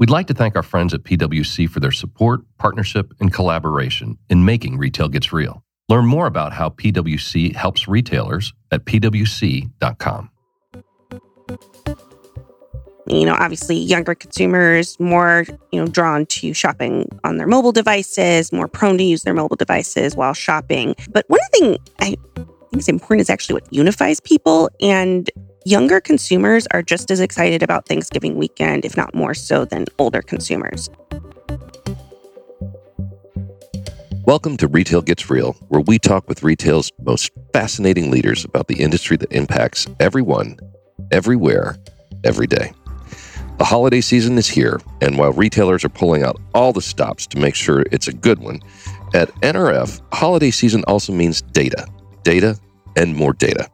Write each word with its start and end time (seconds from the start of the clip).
We'd 0.00 0.08
like 0.08 0.28
to 0.28 0.34
thank 0.34 0.56
our 0.56 0.62
friends 0.62 0.94
at 0.94 1.02
PwC 1.02 1.68
for 1.68 1.78
their 1.78 1.90
support, 1.90 2.40
partnership, 2.56 3.12
and 3.20 3.30
collaboration 3.30 4.16
in 4.30 4.46
making 4.46 4.78
Retail 4.78 5.10
Gets 5.10 5.30
Real. 5.30 5.62
Learn 5.90 6.06
more 6.06 6.26
about 6.26 6.54
how 6.54 6.70
PwC 6.70 7.54
helps 7.54 7.86
retailers 7.86 8.54
at 8.70 8.86
pwc.com. 8.86 10.30
You 13.08 13.26
know, 13.26 13.36
obviously, 13.38 13.76
younger 13.76 14.14
consumers 14.14 14.98
more, 14.98 15.44
you 15.70 15.78
know, 15.78 15.86
drawn 15.86 16.24
to 16.26 16.54
shopping 16.54 17.06
on 17.22 17.36
their 17.36 17.46
mobile 17.46 17.72
devices, 17.72 18.54
more 18.54 18.68
prone 18.68 18.96
to 18.96 19.04
use 19.04 19.24
their 19.24 19.34
mobile 19.34 19.56
devices 19.56 20.16
while 20.16 20.32
shopping. 20.32 20.94
But 21.10 21.26
one 21.28 21.40
thing 21.52 21.76
I 21.98 22.16
think 22.36 22.48
is 22.72 22.88
important 22.88 23.20
is 23.20 23.28
actually 23.28 23.54
what 23.54 23.70
unifies 23.70 24.18
people. 24.18 24.70
And 24.80 25.28
younger 25.70 26.00
consumers 26.00 26.66
are 26.72 26.82
just 26.82 27.12
as 27.12 27.20
excited 27.20 27.62
about 27.62 27.86
Thanksgiving 27.86 28.34
weekend, 28.34 28.84
if 28.84 28.96
not 28.96 29.14
more 29.14 29.34
so, 29.34 29.64
than 29.64 29.86
older 30.00 30.20
consumers. 30.20 30.90
Welcome 34.24 34.56
to 34.56 34.66
Retail 34.66 35.02
Gets 35.02 35.30
Real, 35.30 35.52
where 35.68 35.80
we 35.80 36.00
talk 36.00 36.28
with 36.28 36.42
retail's 36.42 36.90
most 37.02 37.30
fascinating 37.52 38.10
leaders 38.10 38.44
about 38.44 38.66
the 38.66 38.80
industry 38.80 39.16
that 39.18 39.32
impacts 39.32 39.86
everyone, 40.00 40.58
everywhere, 41.12 41.76
every 42.24 42.48
day. 42.48 42.72
The 43.58 43.64
holiday 43.64 44.00
season 44.00 44.38
is 44.38 44.48
here, 44.48 44.80
and 45.00 45.18
while 45.18 45.32
retailers 45.32 45.84
are 45.84 45.88
pulling 45.88 46.24
out 46.24 46.40
all 46.52 46.72
the 46.72 46.82
stops 46.82 47.28
to 47.28 47.38
make 47.38 47.54
sure 47.54 47.84
it's 47.92 48.08
a 48.08 48.12
good 48.12 48.40
one, 48.40 48.60
at 49.14 49.28
NRF, 49.42 50.00
holiday 50.12 50.50
season 50.50 50.82
also 50.88 51.12
means 51.12 51.42
data, 51.42 51.86
data, 52.24 52.58
and 52.96 53.14
more 53.14 53.32
data. 53.32 53.70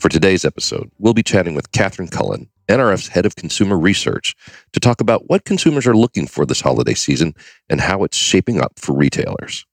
For 0.00 0.08
today's 0.08 0.44
episode, 0.46 0.90
we'll 0.98 1.12
be 1.14 1.22
chatting 1.22 1.54
with 1.54 1.72
Catherine 1.72 2.08
Cullen, 2.08 2.48
NRF's 2.68 3.08
head 3.08 3.26
of 3.26 3.36
consumer 3.36 3.78
research, 3.78 4.34
to 4.72 4.80
talk 4.80 5.00
about 5.02 5.28
what 5.28 5.44
consumers 5.44 5.86
are 5.86 5.96
looking 5.96 6.26
for 6.26 6.46
this 6.46 6.62
holiday 6.62 6.94
season 6.94 7.34
and 7.68 7.82
how 7.82 8.02
it's 8.04 8.16
shaping 8.16 8.60
up 8.62 8.78
for 8.78 8.94
retailers. 8.94 9.66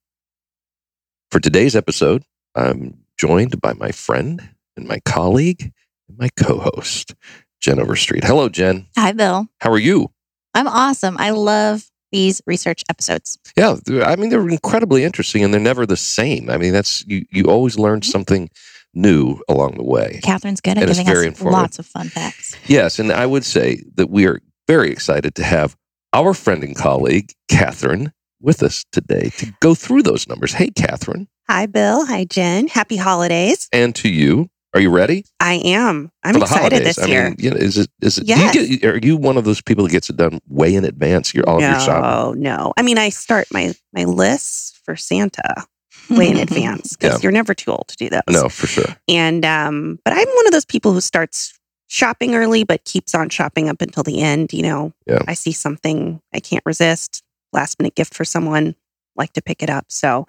For 1.30 1.40
today's 1.40 1.74
episode, 1.74 2.24
I'm 2.54 2.98
joined 3.16 3.58
by 3.62 3.72
my 3.72 3.90
friend 3.90 4.50
and 4.76 4.86
my 4.86 5.00
colleague 5.06 5.72
and 6.08 6.18
my 6.18 6.28
co 6.36 6.58
host, 6.58 7.14
Jen 7.60 7.78
Overstreet. 7.80 8.24
Hello, 8.24 8.50
Jen. 8.50 8.86
Hi, 8.98 9.12
Bill. 9.12 9.46
How 9.60 9.70
are 9.72 9.78
you? 9.78 10.10
I'm 10.52 10.68
awesome. 10.68 11.16
I 11.18 11.30
love 11.30 11.90
these 12.12 12.42
research 12.46 12.84
episodes. 12.90 13.38
Yeah, 13.56 13.76
I 14.04 14.16
mean, 14.16 14.28
they're 14.28 14.46
incredibly 14.48 15.04
interesting 15.04 15.42
and 15.42 15.52
they're 15.54 15.60
never 15.60 15.86
the 15.86 15.96
same. 15.96 16.50
I 16.50 16.58
mean, 16.58 16.72
that's 16.74 17.06
you, 17.06 17.24
you 17.30 17.44
always 17.44 17.78
learn 17.78 18.00
Mm-hmm. 18.00 18.10
something 18.10 18.50
new 18.98 19.40
along 19.48 19.76
the 19.76 19.84
way. 19.84 20.20
Catherine's 20.22 20.60
good 20.60 20.76
at 20.78 20.84
And 20.84 20.88
giving 20.92 21.08
us 21.08 21.22
informative. 21.24 21.52
lots 21.52 21.78
of 21.78 21.86
fun 21.86 22.08
facts. 22.08 22.56
Yes, 22.66 22.98
and 22.98 23.12
I 23.12 23.26
would 23.26 23.44
say 23.44 23.82
that 23.94 24.10
we 24.10 24.26
are 24.26 24.40
very 24.66 24.90
excited 24.90 25.34
to 25.36 25.44
have 25.44 25.76
our 26.12 26.34
friend 26.34 26.62
and 26.64 26.76
colleague, 26.76 27.32
Catherine, 27.48 28.12
with 28.40 28.62
us 28.62 28.84
today 28.92 29.30
to 29.38 29.52
go 29.60 29.74
through 29.74 30.02
those 30.02 30.28
numbers. 30.28 30.52
Hey, 30.54 30.70
Catherine, 30.70 31.28
Hi, 31.48 31.64
Bill. 31.66 32.04
Hi, 32.06 32.24
Jen. 32.24 32.68
Happy 32.68 32.96
holidays. 32.96 33.68
and 33.72 33.94
to 33.96 34.08
you. 34.08 34.48
Are 34.74 34.80
you 34.80 34.90
ready 34.90 35.24
I 35.40 35.54
am. 35.64 36.10
I'm 36.22 36.34
for 36.34 36.40
the 36.40 36.44
excited 36.44 36.72
holidays? 36.72 36.96
this 36.96 36.98
I 36.98 37.06
year. 37.08 37.24
mean, 37.30 37.36
you 37.38 37.50
know, 37.50 37.56
is 37.56 37.78
it 37.78 37.88
is 38.02 38.18
it? 38.18 38.26
Yes. 38.28 38.52
Do 38.52 38.60
you 38.66 38.78
get, 38.78 38.90
are 38.90 38.98
you 38.98 39.16
one 39.16 39.38
of 39.38 39.44
those 39.46 39.62
people 39.62 39.84
that 39.84 39.90
gets 39.90 40.10
it 40.10 40.16
done 40.18 40.40
way 40.46 40.74
in 40.74 40.84
advance? 40.84 41.32
You're 41.32 41.48
all 41.48 41.56
of 41.56 41.62
your 41.62 41.80
shopping. 41.80 42.42
no, 42.42 42.54
no. 42.56 42.72
I 42.76 42.82
mean, 42.82 42.98
I 42.98 43.08
start 43.08 43.48
my 43.50 43.72
my 43.94 44.04
lists 44.04 44.78
for 44.84 44.94
Santa 44.94 45.64
way 46.10 46.28
in 46.30 46.36
advance 46.38 46.96
because 46.96 47.14
Yeah. 47.14 47.18
you're 47.22 47.32
never 47.32 47.54
too 47.54 47.70
old 47.70 47.88
to 47.88 47.96
do 47.96 48.08
those. 48.08 48.22
No, 48.30 48.48
for 48.48 48.66
sure. 48.66 48.96
And 49.08 49.44
um, 49.44 49.98
but 50.04 50.12
I'm 50.12 50.28
one 50.28 50.46
of 50.46 50.52
those 50.52 50.64
people 50.64 50.92
who 50.92 51.00
starts 51.00 51.58
shopping 51.88 52.34
early 52.34 52.64
but 52.64 52.84
keeps 52.84 53.14
on 53.14 53.28
shopping 53.30 53.68
up 53.68 53.80
until 53.80 54.02
the 54.02 54.20
end. 54.20 54.52
You 54.52 54.62
know, 54.62 54.92
Yeah. 55.06 55.20
I 55.26 55.34
see 55.34 55.52
something 55.52 56.20
I 56.34 56.40
can't 56.40 56.64
resist, 56.66 57.22
last 57.52 57.78
minute 57.80 57.94
gift 57.94 58.14
for 58.14 58.24
someone, 58.24 58.74
like 59.16 59.32
to 59.34 59.42
pick 59.42 59.62
it 59.62 59.70
up. 59.70 59.86
So 59.88 60.26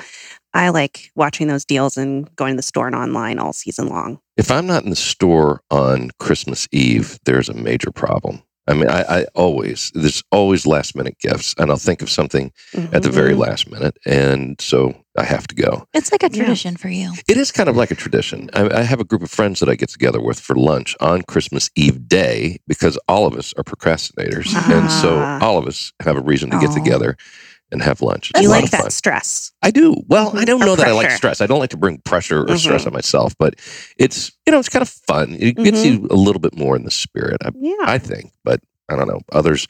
I 0.53 0.69
like 0.69 1.11
watching 1.15 1.47
those 1.47 1.65
deals 1.65 1.97
and 1.97 2.33
going 2.35 2.53
to 2.53 2.57
the 2.57 2.61
store 2.63 2.87
and 2.87 2.95
online 2.95 3.37
all 3.39 3.53
season 3.53 3.87
long. 3.87 4.19
If 4.37 4.49
I'm 4.49 4.65
not 4.67 4.83
in 4.83 4.89
the 4.89 4.95
store 4.95 5.61
on 5.69 6.09
Christmas 6.19 6.67
Eve, 6.71 7.19
there's 7.25 7.49
a 7.49 7.53
major 7.53 7.91
problem. 7.91 8.41
I 8.69 8.73
mean, 8.73 8.87
I, 8.89 9.01
I 9.21 9.25
always 9.35 9.91
there's 9.95 10.23
always 10.31 10.65
last 10.67 10.95
minute 10.95 11.17
gifts, 11.19 11.55
and 11.57 11.71
I'll 11.71 11.77
think 11.77 12.01
of 12.01 12.09
something 12.09 12.51
at 12.93 13.01
the 13.03 13.09
very 13.09 13.33
Mhm. 13.33 13.39
last 13.39 13.69
minute, 13.69 13.97
and 14.05 14.59
so 14.61 14.93
I 15.17 15.23
have 15.23 15.47
to 15.47 15.55
go. 15.55 15.85
It's 15.93 16.11
like 16.11 16.23
a 16.23 16.29
Yeah. 16.31 16.43
tradition 16.45 16.77
for 16.77 16.87
you. 16.87 17.11
It 17.27 17.37
is 17.37 17.51
kind 17.51 17.67
of 17.67 17.75
like 17.75 17.91
a 17.91 17.95
tradition. 17.95 18.49
I, 18.53 18.69
I 18.79 18.83
have 18.83 18.99
a 19.01 19.03
group 19.03 19.23
of 19.23 19.31
friends 19.31 19.59
that 19.59 19.69
I 19.69 19.75
get 19.75 19.89
together 19.89 20.21
with 20.21 20.39
for 20.39 20.55
lunch 20.55 20.95
on 21.01 21.23
Christmas 21.23 21.69
Eve 21.75 22.07
day 22.07 22.59
because 22.67 22.97
all 23.07 23.25
of 23.25 23.33
us 23.35 23.53
are 23.57 23.63
procrastinators, 23.63 24.53
and 24.71 24.91
so 24.91 25.17
Ah. 25.19 25.39
all 25.45 25.57
of 25.57 25.65
us 25.67 25.91
have 26.01 26.15
a 26.15 26.21
reason 26.21 26.51
to 26.51 26.59
get 26.59 26.71
together 26.71 27.17
and 27.71 27.81
have 27.81 28.01
lunch. 28.01 28.31
It's 28.35 28.41
you 28.41 28.49
like 28.49 28.69
that 28.71 28.81
fun. 28.81 28.91
stress? 28.91 29.51
I 29.61 29.71
do. 29.71 29.95
Well, 30.07 30.29
I 30.37 30.43
Mhm. 30.43 30.45
don't 30.45 30.63
Or 30.63 30.65
know 30.65 30.75
that 30.75 30.87
I 30.87 30.91
like 30.91 31.11
stress. 31.11 31.41
I 31.41 31.47
don't 31.47 31.59
like 31.59 31.69
to 31.71 31.77
bring 31.77 31.99
pressure 31.99 32.43
or 32.49 32.57
stress 32.57 32.83
Mhm. 32.83 32.87
on 32.87 32.93
myself, 32.93 33.35
but 33.37 33.55
it's 33.97 34.31
you 34.45 34.51
know 34.51 34.59
it's 34.59 34.69
kind 34.69 34.81
of 34.83 34.89
fun. 34.89 35.35
It 35.39 35.55
gets 35.55 35.83
you 35.85 36.07
a 36.09 36.15
little 36.15 36.39
bit 36.41 36.57
more 36.57 36.75
in 36.75 36.83
the 36.83 36.91
spirit. 36.91 37.37
I, 37.43 37.49
Yeah. 37.59 37.73
I 37.83 37.97
think, 37.97 38.31
but 38.43 38.61
I 38.91 38.95
don't 38.95 39.07
know. 39.07 39.21
Others, 39.31 39.67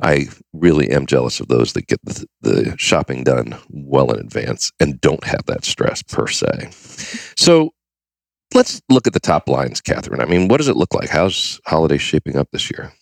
I 0.00 0.26
really 0.52 0.90
am 0.90 1.06
jealous 1.06 1.38
of 1.38 1.46
those 1.48 1.72
that 1.74 1.86
get 1.86 2.00
the, 2.04 2.26
the 2.40 2.74
shopping 2.78 3.22
done 3.22 3.56
well 3.70 4.10
in 4.12 4.18
advance 4.18 4.72
and 4.80 5.00
don't 5.00 5.22
have 5.24 5.46
that 5.46 5.64
stress 5.64 6.02
per 6.02 6.26
se. 6.26 6.70
So 7.36 7.70
let's 8.54 8.82
look 8.88 9.06
at 9.06 9.12
the 9.12 9.20
top 9.20 9.48
lines, 9.48 9.80
Catherine. 9.80 10.20
I 10.20 10.24
mean, 10.24 10.48
what 10.48 10.56
does 10.58 10.66
it 10.68 10.76
look 10.76 10.94
like? 10.94 11.10
How's 11.10 11.60
holiday 11.66 11.98
shaping 11.98 12.36
up 12.36 12.48
this 12.52 12.70
year? 12.72 12.92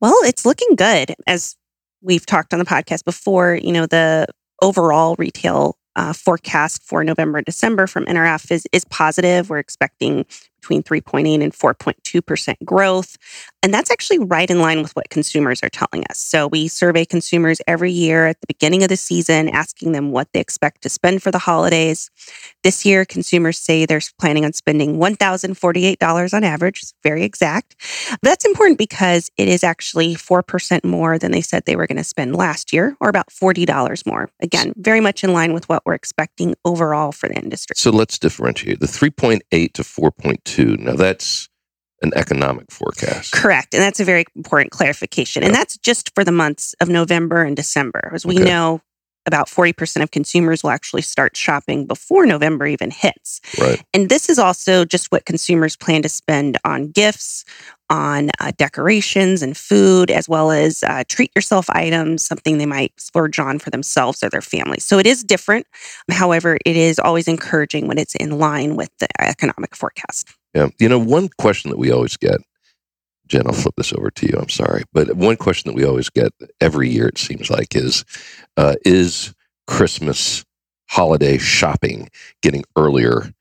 Well, 0.00 0.16
it's 0.24 0.46
looking 0.46 0.76
good. 0.76 1.14
As 1.26 1.56
we've 2.02 2.26
talked 2.26 2.52
on 2.52 2.58
the 2.58 2.64
podcast 2.64 3.04
before, 3.04 3.54
you 3.54 3.72
know, 3.72 3.86
the 3.86 4.26
overall 4.62 5.16
retail 5.18 5.76
uh, 5.96 6.12
forecast 6.12 6.82
for 6.82 7.02
November 7.02 7.38
and 7.38 7.44
December 7.44 7.86
from 7.86 8.04
NRF 8.06 8.50
is, 8.50 8.66
is 8.72 8.84
positive. 8.86 9.50
We're 9.50 9.58
expecting 9.58 10.24
between 10.60 10.82
3.8 10.82 11.42
and 11.42 11.52
4.2% 11.52 12.54
growth. 12.64 13.16
And 13.62 13.74
that's 13.74 13.90
actually 13.90 14.20
right 14.20 14.50
in 14.50 14.60
line 14.60 14.82
with 14.82 14.92
what 14.92 15.10
consumers 15.10 15.62
are 15.62 15.68
telling 15.68 16.04
us. 16.08 16.18
So 16.18 16.46
we 16.46 16.68
survey 16.68 17.04
consumers 17.04 17.60
every 17.66 17.92
year 17.92 18.26
at 18.26 18.40
the 18.40 18.46
beginning 18.46 18.82
of 18.82 18.88
the 18.88 18.96
season, 18.96 19.48
asking 19.50 19.92
them 19.92 20.12
what 20.12 20.28
they 20.32 20.40
expect 20.40 20.82
to 20.82 20.88
spend 20.88 21.22
for 21.22 21.30
the 21.30 21.38
holidays. 21.38 22.10
This 22.62 22.86
year, 22.86 23.04
consumers 23.04 23.58
say 23.58 23.84
they're 23.84 24.00
planning 24.18 24.44
on 24.44 24.52
spending 24.52 24.96
$1,048 24.96 26.34
on 26.34 26.44
average, 26.44 26.82
it's 26.82 26.94
very 27.02 27.22
exact. 27.22 27.76
That's 28.22 28.44
important 28.44 28.78
because 28.78 29.30
it 29.36 29.48
is 29.48 29.62
actually 29.62 30.14
4% 30.14 30.84
more 30.84 31.18
than 31.18 31.32
they 31.32 31.42
said 31.42 31.64
they 31.64 31.76
were 31.76 31.86
going 31.86 31.98
to 31.98 32.04
spend 32.04 32.34
last 32.36 32.72
year, 32.72 32.96
or 33.00 33.08
about 33.08 33.28
$40 33.28 34.06
more. 34.06 34.30
Again, 34.40 34.72
very 34.76 35.00
much 35.00 35.22
in 35.22 35.32
line 35.32 35.52
with 35.52 35.68
what 35.68 35.84
we're 35.84 35.94
expecting 35.94 36.54
overall 36.64 37.12
for 37.12 37.28
the 37.28 37.34
industry. 37.34 37.74
So 37.76 37.90
let's 37.90 38.18
differentiate 38.18 38.80
the 38.80 38.86
3.8 38.86 39.72
to 39.74 39.82
4.2. 39.82 40.49
Now 40.58 40.94
that's 40.94 41.48
an 42.02 42.12
economic 42.14 42.70
forecast. 42.70 43.32
Correct. 43.32 43.74
And 43.74 43.82
that's 43.82 44.00
a 44.00 44.04
very 44.04 44.24
important 44.34 44.72
clarification. 44.72 45.42
And 45.42 45.54
that's 45.54 45.76
just 45.78 46.14
for 46.14 46.24
the 46.24 46.32
months 46.32 46.74
of 46.80 46.88
November 46.88 47.42
and 47.42 47.54
December. 47.54 48.10
As 48.14 48.24
we 48.24 48.36
Okay. 48.36 48.44
know, 48.44 48.80
about 49.26 49.48
40% 49.48 50.02
of 50.02 50.10
consumers 50.10 50.62
will 50.62 50.70
actually 50.70 51.02
start 51.02 51.36
shopping 51.36 51.86
before 51.86 52.24
November 52.24 52.66
even 52.66 52.90
hits. 52.90 53.40
Right. 53.60 53.80
And 53.92 54.08
this 54.08 54.30
is 54.30 54.38
also 54.38 54.86
just 54.86 55.12
what 55.12 55.26
consumers 55.26 55.76
plan 55.76 56.00
to 56.02 56.08
spend 56.08 56.56
on 56.64 56.90
gifts, 56.90 57.44
on 57.90 58.30
uh, 58.40 58.52
decorations 58.56 59.42
and 59.42 59.56
food, 59.56 60.10
as 60.10 60.26
well 60.28 60.50
as 60.50 60.82
uh, 60.84 61.04
treat 61.06 61.30
yourself 61.36 61.68
items, 61.68 62.24
something 62.24 62.56
they 62.56 62.66
might 62.66 62.98
splurge 62.98 63.38
on 63.38 63.58
for 63.58 63.68
themselves 63.70 64.22
or 64.22 64.30
their 64.30 64.40
family. 64.40 64.80
So 64.80 64.98
it 64.98 65.06
is 65.06 65.22
different. 65.22 65.66
However, 66.10 66.56
it 66.64 66.76
is 66.76 66.98
always 66.98 67.28
encouraging 67.28 67.88
when 67.88 67.98
it's 67.98 68.14
in 68.14 68.38
line 68.38 68.74
with 68.74 68.90
the 69.00 69.08
economic 69.20 69.76
forecast. 69.76 70.28
Yeah. 70.54 70.68
You 70.78 70.88
know, 70.88 70.98
one 70.98 71.28
question 71.38 71.70
that 71.70 71.78
we 71.78 71.90
always 71.92 72.16
get, 72.16 72.38
Jen, 73.28 73.46
I'll 73.46 73.52
flip 73.52 73.74
this 73.76 73.92
over 73.92 74.10
to 74.10 74.26
you. 74.26 74.36
I'm 74.38 74.48
sorry. 74.48 74.84
But 74.92 75.14
one 75.16 75.36
question 75.36 75.70
that 75.70 75.76
we 75.76 75.84
always 75.84 76.10
get 76.10 76.32
every 76.60 76.88
year, 76.90 77.08
it 77.08 77.18
seems 77.18 77.50
like, 77.50 77.76
is 77.76 78.04
uh, 78.56 78.74
is 78.84 79.34
Christmas 79.66 80.44
holiday 80.90 81.38
shopping 81.38 82.08
getting 82.42 82.64
earlier 82.76 83.32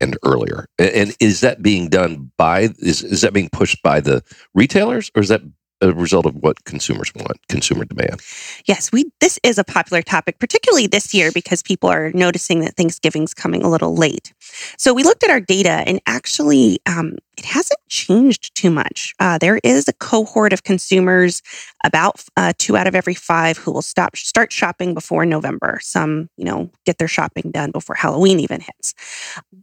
and 0.00 0.16
earlier? 0.24 0.66
A- 0.80 0.98
And 0.98 1.16
is 1.20 1.40
that 1.40 1.62
being 1.62 1.88
done 1.88 2.32
by, 2.36 2.70
is, 2.80 3.02
is 3.02 3.20
that 3.22 3.32
being 3.32 3.48
pushed 3.50 3.82
by 3.82 4.00
the 4.00 4.22
retailers 4.54 5.10
or 5.16 5.22
is 5.22 5.28
that 5.28 5.42
a 5.80 5.92
result 5.92 6.26
of 6.26 6.34
what 6.36 6.64
consumers 6.64 7.12
want, 7.14 7.38
consumer 7.48 7.84
demand? 7.84 8.22
Yes, 8.66 8.90
we 8.92 9.10
this 9.20 9.38
is 9.42 9.58
a 9.58 9.64
popular 9.64 10.02
topic, 10.02 10.38
particularly 10.38 10.86
this 10.86 11.12
year 11.12 11.30
because 11.32 11.62
people 11.62 11.90
are 11.90 12.10
noticing 12.12 12.60
that 12.60 12.76
Thanksgiving's 12.76 13.34
coming 13.34 13.62
a 13.62 13.68
little 13.68 13.94
late. 13.94 14.32
So 14.78 14.94
we 14.94 15.02
looked 15.02 15.24
at 15.24 15.30
our 15.30 15.40
data, 15.40 15.82
and 15.86 16.00
actually, 16.06 16.80
um, 16.86 17.16
it 17.36 17.44
hasn't 17.44 17.80
changed 17.88 18.54
too 18.54 18.70
much. 18.70 19.14
Uh, 19.20 19.38
there 19.38 19.60
is 19.62 19.88
a 19.88 19.92
cohort 19.92 20.52
of 20.52 20.62
consumers, 20.64 21.42
about 21.84 22.24
uh, 22.36 22.52
two 22.58 22.76
out 22.76 22.86
of 22.86 22.94
every 22.94 23.14
five, 23.14 23.58
who 23.58 23.70
will 23.70 23.82
stop 23.82 24.16
start 24.16 24.52
shopping 24.52 24.94
before 24.94 25.26
November. 25.26 25.78
Some, 25.82 26.28
you 26.36 26.44
know, 26.44 26.70
get 26.84 26.98
their 26.98 27.08
shopping 27.08 27.50
done 27.50 27.70
before 27.70 27.96
Halloween 27.96 28.40
even 28.40 28.60
hits. 28.60 28.94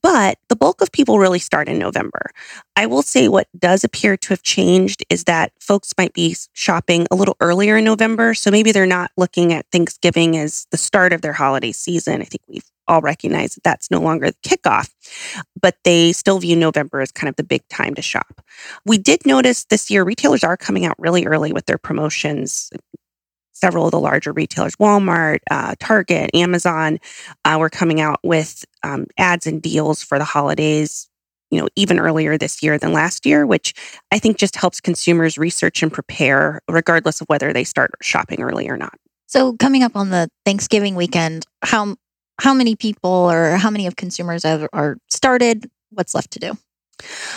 But 0.01 0.37
the 0.49 0.55
bulk 0.55 0.81
of 0.81 0.91
people 0.91 1.19
really 1.19 1.39
start 1.39 1.67
in 1.67 1.79
November. 1.79 2.31
I 2.75 2.85
will 2.85 3.01
say 3.01 3.27
what 3.27 3.47
does 3.57 3.83
appear 3.83 4.17
to 4.17 4.29
have 4.29 4.43
changed 4.43 5.03
is 5.09 5.23
that 5.25 5.51
folks 5.59 5.93
might 5.97 6.13
be 6.13 6.35
shopping 6.53 7.07
a 7.11 7.15
little 7.15 7.37
earlier 7.39 7.77
in 7.77 7.85
November. 7.85 8.33
So 8.33 8.51
maybe 8.51 8.71
they're 8.71 8.85
not 8.85 9.11
looking 9.17 9.53
at 9.53 9.65
Thanksgiving 9.71 10.37
as 10.37 10.67
the 10.71 10.77
start 10.77 11.13
of 11.13 11.21
their 11.21 11.33
holiday 11.33 11.71
season. 11.71 12.21
I 12.21 12.25
think 12.25 12.41
we've 12.47 12.69
all 12.87 13.01
recognize 13.01 13.55
that 13.55 13.63
that's 13.63 13.89
no 13.91 13.99
longer 13.99 14.31
the 14.31 14.49
kickoff, 14.49 14.89
but 15.61 15.75
they 15.83 16.11
still 16.11 16.39
view 16.39 16.55
November 16.55 17.01
as 17.01 17.11
kind 17.11 17.29
of 17.29 17.35
the 17.35 17.43
big 17.43 17.67
time 17.69 17.93
to 17.95 18.01
shop. 18.01 18.41
We 18.85 18.97
did 18.97 19.25
notice 19.25 19.65
this 19.65 19.89
year 19.89 20.03
retailers 20.03 20.43
are 20.43 20.57
coming 20.57 20.85
out 20.85 20.95
really 20.99 21.25
early 21.25 21.53
with 21.53 21.65
their 21.65 21.77
promotions. 21.77 22.69
Several 23.53 23.85
of 23.85 23.91
the 23.91 23.99
larger 23.99 24.33
retailers, 24.33 24.75
Walmart, 24.75 25.39
uh, 25.49 25.75
Target, 25.79 26.31
Amazon, 26.33 26.99
uh, 27.45 27.57
were 27.59 27.69
coming 27.69 28.01
out 28.01 28.19
with 28.23 28.65
um, 28.83 29.05
ads 29.17 29.47
and 29.47 29.61
deals 29.61 30.03
for 30.03 30.17
the 30.17 30.25
holidays. 30.25 31.07
You 31.49 31.61
know, 31.61 31.67
even 31.75 31.99
earlier 31.99 32.35
this 32.35 32.63
year 32.63 32.79
than 32.79 32.93
last 32.93 33.27
year, 33.27 33.45
which 33.45 33.75
I 34.11 34.17
think 34.17 34.37
just 34.37 34.55
helps 34.55 34.81
consumers 34.81 35.37
research 35.37 35.83
and 35.83 35.93
prepare, 35.93 36.61
regardless 36.67 37.21
of 37.21 37.27
whether 37.27 37.53
they 37.53 37.63
start 37.63 37.91
shopping 38.01 38.41
early 38.41 38.67
or 38.67 38.75
not. 38.75 38.95
So, 39.27 39.53
coming 39.53 39.81
up 39.81 39.95
on 39.95 40.09
the 40.09 40.29
Thanksgiving 40.45 40.93
weekend, 40.93 41.45
how 41.63 41.95
how 42.41 42.53
many 42.53 42.75
people 42.75 43.09
or 43.09 43.57
how 43.57 43.69
many 43.69 43.87
of 43.87 43.95
consumers 43.95 44.43
have, 44.43 44.67
are 44.73 44.97
started? 45.09 45.69
What's 45.91 46.15
left 46.15 46.31
to 46.31 46.39
do? 46.39 46.57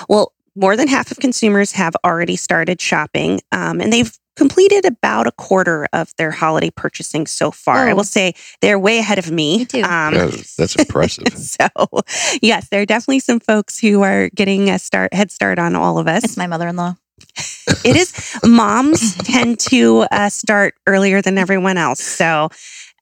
Well, 0.08 0.32
more 0.54 0.76
than 0.76 0.88
half 0.88 1.10
of 1.10 1.18
consumers 1.18 1.72
have 1.72 1.94
already 2.04 2.36
started 2.36 2.80
shopping, 2.80 3.40
um, 3.52 3.80
and 3.80 3.92
they've 3.92 4.18
completed 4.36 4.84
about 4.84 5.26
a 5.26 5.32
quarter 5.32 5.88
of 5.92 6.12
their 6.18 6.30
holiday 6.30 6.70
purchasing 6.70 7.26
so 7.26 7.50
far. 7.50 7.86
Oh. 7.86 7.90
I 7.90 7.92
will 7.94 8.04
say 8.04 8.34
they're 8.60 8.78
way 8.78 8.98
ahead 8.98 9.18
of 9.18 9.30
me. 9.30 9.58
me 9.58 9.64
too. 9.64 9.82
Um, 9.82 10.14
yeah, 10.14 10.30
that's 10.58 10.76
impressive. 10.76 11.28
so, 11.36 11.68
yes, 12.42 12.68
there 12.68 12.82
are 12.82 12.86
definitely 12.86 13.20
some 13.20 13.40
folks 13.40 13.78
who 13.78 14.02
are 14.02 14.28
getting 14.30 14.70
a 14.70 14.78
start 14.78 15.12
head 15.12 15.30
start 15.30 15.58
on 15.58 15.74
all 15.74 15.98
of 15.98 16.06
us. 16.06 16.24
It's 16.24 16.36
my 16.36 16.46
mother-in-law. 16.46 16.96
it 17.84 17.96
is 17.96 18.38
moms 18.44 19.14
tend 19.24 19.58
to 19.58 20.06
uh, 20.10 20.28
start 20.28 20.74
earlier 20.86 21.22
than 21.22 21.38
everyone 21.38 21.78
else. 21.78 22.02
So 22.02 22.50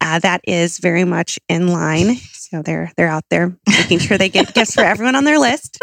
uh, 0.04 0.18
that 0.18 0.42
is 0.44 0.78
very 0.78 1.04
much 1.04 1.38
in 1.48 1.68
line. 1.68 2.16
So 2.32 2.62
they're 2.62 2.92
they're 2.96 3.08
out 3.08 3.24
there 3.30 3.56
making 3.66 3.98
sure 3.98 4.16
they 4.16 4.28
get 4.28 4.54
gifts 4.54 4.74
for 4.74 4.82
everyone 4.84 5.16
on 5.16 5.24
their 5.24 5.40
list. 5.40 5.78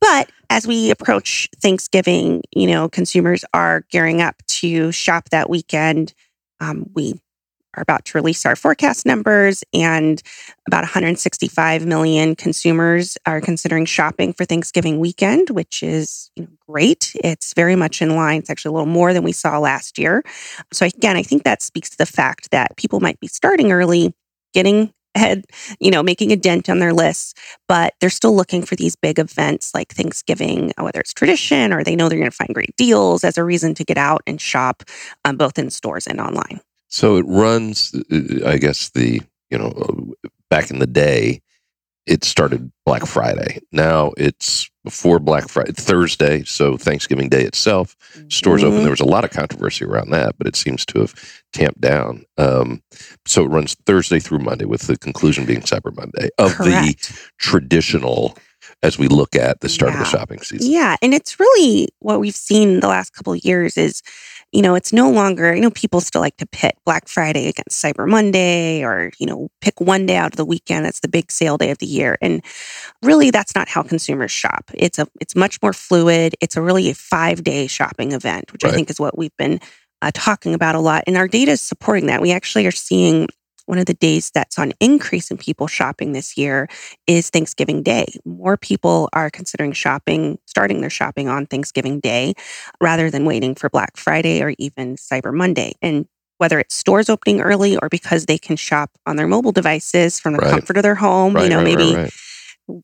But 0.00 0.28
as 0.50 0.66
we 0.66 0.90
approach 0.90 1.48
Thanksgiving, 1.62 2.42
you 2.50 2.66
know, 2.66 2.88
consumers 2.88 3.44
are 3.54 3.84
gearing 3.90 4.20
up 4.20 4.34
to 4.48 4.90
shop 4.90 5.30
that 5.30 5.48
weekend. 5.48 6.12
Um, 6.58 6.90
we 6.92 7.14
are 7.74 7.82
about 7.82 8.04
to 8.06 8.18
release 8.18 8.44
our 8.46 8.56
forecast 8.56 9.06
numbers, 9.06 9.62
and 9.72 10.22
about 10.66 10.82
165 10.82 11.86
million 11.86 12.34
consumers 12.36 13.16
are 13.26 13.40
considering 13.40 13.84
shopping 13.84 14.32
for 14.32 14.44
Thanksgiving 14.44 14.98
weekend, 14.98 15.50
which 15.50 15.82
is 15.82 16.30
you 16.36 16.44
know, 16.44 16.50
great. 16.68 17.14
It's 17.22 17.54
very 17.54 17.76
much 17.76 18.02
in 18.02 18.16
line. 18.16 18.40
It's 18.40 18.50
actually 18.50 18.70
a 18.70 18.72
little 18.72 18.86
more 18.86 19.12
than 19.12 19.22
we 19.22 19.32
saw 19.32 19.58
last 19.58 19.98
year. 19.98 20.22
So, 20.72 20.86
again, 20.86 21.16
I 21.16 21.22
think 21.22 21.44
that 21.44 21.62
speaks 21.62 21.90
to 21.90 21.98
the 21.98 22.06
fact 22.06 22.50
that 22.50 22.76
people 22.76 23.00
might 23.00 23.20
be 23.20 23.28
starting 23.28 23.72
early, 23.72 24.14
getting 24.52 24.92
ahead, 25.14 25.44
you 25.80 25.90
know, 25.90 26.02
making 26.02 26.32
a 26.32 26.36
dent 26.36 26.68
on 26.68 26.78
their 26.78 26.92
lists, 26.92 27.34
but 27.68 27.94
they're 28.00 28.10
still 28.10 28.34
looking 28.34 28.62
for 28.62 28.76
these 28.76 28.96
big 28.96 29.18
events 29.18 29.74
like 29.74 29.92
Thanksgiving, 29.92 30.72
whether 30.78 31.00
it's 31.00 31.12
tradition 31.12 31.72
or 31.72 31.82
they 31.82 31.96
know 31.96 32.08
they're 32.08 32.18
going 32.18 32.30
to 32.30 32.36
find 32.36 32.54
great 32.54 32.74
deals 32.76 33.24
as 33.24 33.36
a 33.36 33.44
reason 33.44 33.74
to 33.74 33.84
get 33.84 33.98
out 33.98 34.22
and 34.26 34.40
shop 34.40 34.82
um, 35.24 35.36
both 35.36 35.58
in 35.58 35.70
stores 35.70 36.06
and 36.06 36.20
online. 36.20 36.60
So 36.90 37.16
it 37.16 37.24
runs, 37.26 37.94
uh, 38.12 38.46
I 38.46 38.58
guess, 38.58 38.90
the, 38.90 39.22
you 39.50 39.58
know, 39.58 39.68
uh, 39.68 40.28
back 40.50 40.70
in 40.70 40.80
the 40.80 40.86
day, 40.86 41.40
it 42.06 42.24
started 42.24 42.72
Black 42.84 43.06
Friday. 43.06 43.60
Now 43.70 44.12
it's 44.16 44.68
before 44.82 45.20
Black 45.20 45.48
Friday, 45.48 45.72
Thursday. 45.72 46.42
So 46.44 46.76
Thanksgiving 46.76 47.28
Day 47.28 47.44
itself, 47.44 47.94
mm-hmm. 48.14 48.28
stores 48.28 48.64
open. 48.64 48.76
Mm-hmm. 48.76 48.82
There 48.82 48.90
was 48.90 49.00
a 49.00 49.04
lot 49.04 49.24
of 49.24 49.30
controversy 49.30 49.84
around 49.84 50.10
that, 50.10 50.36
but 50.36 50.46
it 50.46 50.56
seems 50.56 50.84
to 50.86 51.00
have 51.00 51.14
tamped 51.52 51.80
down. 51.80 52.24
Um, 52.36 52.82
so 53.26 53.44
it 53.44 53.48
runs 53.48 53.74
Thursday 53.86 54.18
through 54.18 54.40
Monday, 54.40 54.64
with 54.64 54.82
the 54.82 54.98
conclusion 54.98 55.46
being 55.46 55.60
Cyber 55.60 55.94
Monday 55.94 56.30
of 56.38 56.54
Correct. 56.54 57.08
the 57.08 57.18
traditional 57.38 58.36
as 58.82 58.98
we 58.98 59.08
look 59.08 59.36
at 59.36 59.60
the 59.60 59.68
start 59.68 59.92
yeah. 59.92 60.00
of 60.00 60.04
the 60.04 60.10
shopping 60.10 60.40
season. 60.40 60.70
Yeah, 60.70 60.96
and 61.02 61.12
it's 61.14 61.38
really 61.38 61.88
what 61.98 62.18
we've 62.18 62.34
seen 62.34 62.80
the 62.80 62.88
last 62.88 63.10
couple 63.10 63.34
of 63.34 63.44
years 63.44 63.76
is 63.76 64.02
you 64.52 64.62
know, 64.62 64.74
it's 64.74 64.92
no 64.92 65.10
longer, 65.10 65.54
you 65.54 65.60
know, 65.60 65.70
people 65.70 66.00
still 66.00 66.20
like 66.20 66.36
to 66.38 66.46
pit 66.46 66.76
Black 66.84 67.08
Friday 67.08 67.48
against 67.48 67.82
Cyber 67.82 68.08
Monday 68.08 68.82
or, 68.82 69.12
you 69.18 69.26
know, 69.26 69.48
pick 69.60 69.80
one 69.80 70.06
day 70.06 70.16
out 70.16 70.32
of 70.32 70.36
the 70.36 70.44
weekend 70.44 70.84
that's 70.84 71.00
the 71.00 71.08
big 71.08 71.30
sale 71.30 71.56
day 71.56 71.70
of 71.70 71.78
the 71.78 71.86
year. 71.86 72.16
And 72.20 72.44
really 73.02 73.30
that's 73.30 73.54
not 73.54 73.68
how 73.68 73.82
consumers 73.82 74.32
shop. 74.32 74.70
It's 74.74 74.98
a 74.98 75.06
it's 75.20 75.36
much 75.36 75.62
more 75.62 75.72
fluid. 75.72 76.34
It's 76.40 76.56
a 76.56 76.62
really 76.62 76.90
a 76.90 76.94
5-day 76.94 77.68
shopping 77.68 78.12
event, 78.12 78.52
which 78.52 78.64
right. 78.64 78.72
I 78.72 78.76
think 78.76 78.90
is 78.90 78.98
what 78.98 79.16
we've 79.16 79.36
been 79.36 79.60
uh, 80.02 80.10
talking 80.12 80.54
about 80.54 80.74
a 80.74 80.80
lot. 80.80 81.04
And 81.06 81.16
our 81.16 81.28
data 81.28 81.52
is 81.52 81.60
supporting 81.60 82.06
that. 82.06 82.20
We 82.20 82.32
actually 82.32 82.66
are 82.66 82.72
seeing 82.72 83.28
one 83.70 83.78
of 83.78 83.86
the 83.86 83.94
days 83.94 84.32
that's 84.32 84.58
on 84.58 84.72
increase 84.80 85.30
in 85.30 85.38
people 85.38 85.68
shopping 85.68 86.10
this 86.10 86.36
year 86.36 86.68
is 87.06 87.30
Thanksgiving 87.30 87.84
Day. 87.84 88.06
More 88.24 88.56
people 88.56 89.08
are 89.12 89.30
considering 89.30 89.70
shopping, 89.72 90.40
starting 90.44 90.80
their 90.80 90.90
shopping 90.90 91.28
on 91.28 91.46
Thanksgiving 91.46 92.00
Day 92.00 92.34
rather 92.80 93.10
than 93.10 93.24
waiting 93.24 93.54
for 93.54 93.70
Black 93.70 93.96
Friday 93.96 94.42
or 94.42 94.54
even 94.58 94.96
Cyber 94.96 95.32
Monday. 95.32 95.74
And 95.80 96.06
whether 96.38 96.58
it's 96.58 96.74
stores 96.74 97.08
opening 97.08 97.40
early 97.40 97.76
or 97.76 97.88
because 97.88 98.26
they 98.26 98.38
can 98.38 98.56
shop 98.56 98.90
on 99.06 99.14
their 99.14 99.28
mobile 99.28 99.52
devices 99.52 100.18
from 100.18 100.32
the 100.32 100.40
right. 100.40 100.50
comfort 100.50 100.76
of 100.76 100.82
their 100.82 100.96
home, 100.96 101.34
right, 101.34 101.44
you 101.44 101.50
know, 101.50 101.62
right, 101.62 101.76
maybe 101.76 102.10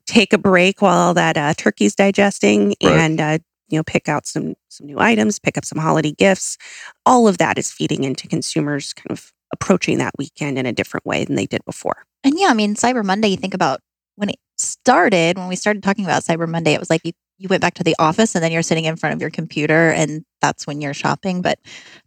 take 0.07 0.33
a 0.33 0.39
break 0.39 0.81
while 0.83 1.15
that 1.15 1.37
uh, 1.37 1.53
turkey's 1.55 1.97
digesting 1.97 2.75
and 2.81 3.21
uh, 3.21 3.39
you 3.69 3.79
know 3.79 3.83
pick 3.85 4.09
out 4.09 4.27
some 4.27 4.55
some 4.69 4.87
new 4.87 4.99
items 4.99 5.39
pick 5.39 5.57
up 5.57 5.65
some 5.65 5.79
holiday 5.79 6.11
gifts 6.11 6.59
all 7.05 7.29
of 7.29 7.39
that 7.39 7.57
is 7.57 7.71
feeding 7.71 8.03
into 8.03 8.27
consumers 8.27 8.93
kind 8.93 9.13
of 9.13 9.33
approaching 9.53 9.99
that 9.99 10.13
weekend 10.19 10.59
in 10.59 10.67
a 10.67 10.73
different 10.73 11.07
way 11.07 11.25
than 11.25 11.37
they 11.37 11.47
did 11.47 11.65
before. 11.65 12.05
And 12.25 12.35
yeah, 12.39 12.49
I 12.49 12.55
mean, 12.55 12.75
Cyber 12.75 13.05
Monday, 13.05 13.29
you 13.29 13.37
think 13.37 13.55
about 13.55 13.81
when 14.17 14.31
it 14.31 14.39
started, 14.57 15.39
when 15.39 15.49
we 15.49 15.57
started 15.57 15.83
talking 15.83 16.05
about 16.05 16.23
Cyber 16.25 16.49
Monday, 16.49 16.73
it 16.73 16.81
was 16.81 16.91
like 16.91 17.03
you, 17.05 17.13
you 17.39 17.49
went 17.49 17.61
back 17.61 17.75
to 17.75 17.85
the 17.85 17.95
office 17.99 18.35
and 18.35 18.43
then 18.43 18.51
you're 18.51 18.63
sitting 18.63 18.87
in 18.87 18.97
front 18.97 19.15
of 19.15 19.21
your 19.21 19.31
computer 19.31 19.91
and 19.91 20.25
that's 20.41 20.67
when 20.67 20.81
you're 20.81 20.95
shopping. 20.95 21.43
But 21.43 21.59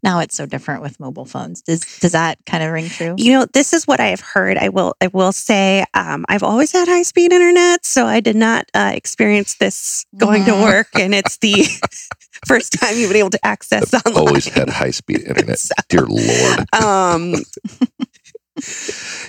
now 0.01 0.19
it's 0.19 0.35
so 0.35 0.45
different 0.45 0.81
with 0.81 0.99
mobile 0.99 1.25
phones. 1.25 1.61
Does 1.61 1.99
does 1.99 2.13
that 2.13 2.39
kind 2.45 2.63
of 2.63 2.71
ring 2.71 2.89
true? 2.89 3.15
You 3.17 3.33
know, 3.33 3.45
this 3.53 3.73
is 3.73 3.85
what 3.85 3.99
I 3.99 4.07
have 4.07 4.21
heard. 4.21 4.57
I 4.57 4.69
will 4.69 4.95
I 5.01 5.07
will 5.07 5.31
say 5.31 5.85
um, 5.93 6.25
I've 6.29 6.43
always 6.43 6.71
had 6.71 6.87
high 6.87 7.03
speed 7.03 7.31
internet, 7.31 7.85
so 7.85 8.05
I 8.05 8.19
did 8.21 8.35
not 8.35 8.65
uh, 8.73 8.91
experience 8.95 9.55
this 9.55 10.05
going 10.17 10.43
mm-hmm. 10.43 10.59
to 10.59 10.63
work. 10.63 10.87
And 10.95 11.13
it's 11.13 11.37
the 11.37 11.67
first 12.45 12.73
time 12.73 12.97
you've 12.97 13.09
been 13.09 13.19
able 13.19 13.29
to 13.31 13.45
access 13.45 13.93
I've 13.93 14.05
online. 14.05 14.27
Always 14.27 14.47
had 14.47 14.69
high 14.69 14.91
speed 14.91 15.21
internet. 15.27 15.59
so, 15.59 15.73
Dear 15.89 16.05
Lord. 16.05 16.73
Um, 16.73 17.35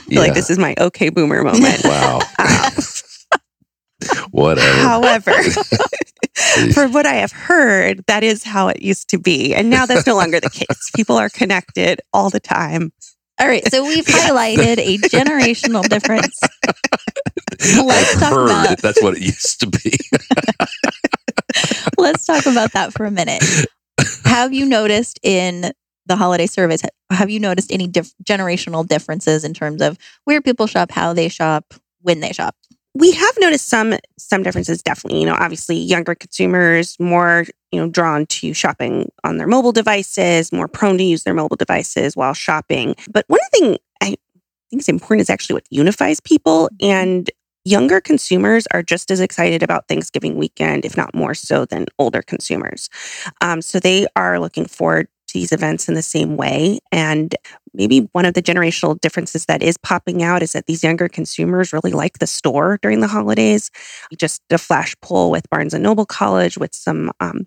yeah. 0.08 0.20
like 0.20 0.34
this 0.34 0.50
is 0.50 0.58
my 0.58 0.74
okay 0.78 1.08
boomer 1.08 1.42
moment. 1.42 1.82
Wow. 1.84 2.20
Um, 2.38 2.72
Whatever. 4.30 4.78
However, 4.78 5.32
for 6.72 6.88
what 6.88 7.06
I 7.06 7.14
have 7.14 7.32
heard, 7.32 8.04
that 8.06 8.24
is 8.24 8.44
how 8.44 8.68
it 8.68 8.82
used 8.82 9.10
to 9.10 9.18
be. 9.18 9.54
And 9.54 9.70
now 9.70 9.86
that's 9.86 10.06
no 10.06 10.16
longer 10.16 10.40
the 10.40 10.50
case. 10.50 10.90
People 10.94 11.16
are 11.16 11.28
connected 11.28 12.00
all 12.12 12.30
the 12.30 12.40
time. 12.40 12.92
All 13.38 13.46
right. 13.46 13.66
So 13.70 13.84
we've 13.84 14.04
highlighted 14.06 14.78
a 14.78 14.98
generational 14.98 15.86
difference. 15.86 16.38
Let's 17.60 18.14
I've 18.14 18.20
talk 18.20 18.32
heard 18.32 18.44
about 18.46 18.78
that's 18.78 19.02
what 19.02 19.16
it 19.16 19.22
used 19.22 19.60
to 19.60 19.66
be. 19.66 19.98
Let's 21.98 22.24
talk 22.24 22.46
about 22.46 22.72
that 22.72 22.92
for 22.92 23.04
a 23.04 23.10
minute. 23.10 23.42
Have 24.24 24.52
you 24.52 24.66
noticed 24.66 25.18
in 25.22 25.72
the 26.06 26.16
holiday 26.16 26.46
surveys, 26.46 26.82
have 27.10 27.30
you 27.30 27.38
noticed 27.38 27.70
any 27.70 27.86
dif- 27.86 28.14
generational 28.24 28.86
differences 28.86 29.44
in 29.44 29.54
terms 29.54 29.80
of 29.80 29.98
where 30.24 30.40
people 30.40 30.66
shop, 30.66 30.90
how 30.90 31.12
they 31.12 31.28
shop, 31.28 31.74
when 32.00 32.20
they 32.20 32.32
shop? 32.32 32.56
we 32.94 33.12
have 33.12 33.34
noticed 33.38 33.68
some 33.68 33.94
some 34.18 34.42
differences 34.42 34.82
definitely 34.82 35.20
you 35.20 35.26
know 35.26 35.36
obviously 35.38 35.76
younger 35.76 36.14
consumers 36.14 36.98
more 36.98 37.44
you 37.70 37.80
know 37.80 37.88
drawn 37.88 38.26
to 38.26 38.52
shopping 38.52 39.10
on 39.24 39.36
their 39.36 39.46
mobile 39.46 39.72
devices 39.72 40.52
more 40.52 40.68
prone 40.68 40.98
to 40.98 41.04
use 41.04 41.22
their 41.22 41.34
mobile 41.34 41.56
devices 41.56 42.16
while 42.16 42.34
shopping 42.34 42.94
but 43.10 43.24
one 43.28 43.40
thing 43.52 43.76
i 44.02 44.06
think 44.06 44.80
is 44.80 44.88
important 44.88 45.20
is 45.20 45.30
actually 45.30 45.54
what 45.54 45.66
unifies 45.70 46.20
people 46.20 46.68
mm-hmm. 46.80 46.90
and 46.90 47.30
younger 47.64 48.00
consumers 48.00 48.66
are 48.72 48.82
just 48.82 49.10
as 49.10 49.20
excited 49.20 49.62
about 49.62 49.86
thanksgiving 49.88 50.36
weekend 50.36 50.84
if 50.84 50.96
not 50.96 51.14
more 51.14 51.34
so 51.34 51.64
than 51.64 51.86
older 51.98 52.22
consumers 52.22 52.88
um, 53.40 53.60
so 53.60 53.78
they 53.78 54.06
are 54.16 54.40
looking 54.40 54.66
forward 54.66 55.08
to 55.30 55.38
these 55.38 55.52
events 55.52 55.88
in 55.88 55.94
the 55.94 56.02
same 56.02 56.36
way. 56.36 56.78
And 56.92 57.34
maybe 57.72 58.08
one 58.12 58.24
of 58.24 58.34
the 58.34 58.42
generational 58.42 59.00
differences 59.00 59.46
that 59.46 59.62
is 59.62 59.76
popping 59.78 60.22
out 60.22 60.42
is 60.42 60.52
that 60.52 60.66
these 60.66 60.82
younger 60.82 61.08
consumers 61.08 61.72
really 61.72 61.92
like 61.92 62.18
the 62.18 62.26
store 62.26 62.78
during 62.82 63.00
the 63.00 63.08
holidays. 63.08 63.70
Just 64.16 64.42
a 64.50 64.58
flash 64.58 64.94
poll 65.00 65.30
with 65.30 65.48
Barnes 65.50 65.74
and 65.74 65.82
Noble 65.82 66.06
College 66.06 66.58
with 66.58 66.74
some 66.74 67.12
um, 67.20 67.46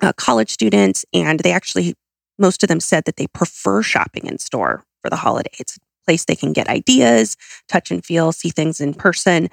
uh, 0.00 0.12
college 0.14 0.50
students, 0.50 1.04
and 1.12 1.40
they 1.40 1.52
actually, 1.52 1.94
most 2.38 2.62
of 2.62 2.68
them 2.68 2.80
said 2.80 3.04
that 3.04 3.16
they 3.16 3.26
prefer 3.28 3.82
shopping 3.82 4.26
in 4.26 4.38
store 4.38 4.84
for 5.02 5.10
the 5.10 5.16
holidays. 5.16 5.78
It's 6.02 6.08
a 6.08 6.10
place 6.10 6.24
they 6.24 6.36
can 6.36 6.52
get 6.52 6.68
ideas, 6.68 7.36
touch 7.68 7.90
and 7.90 8.04
feel, 8.04 8.32
see 8.32 8.50
things 8.50 8.80
in 8.80 8.94
person. 8.94 9.48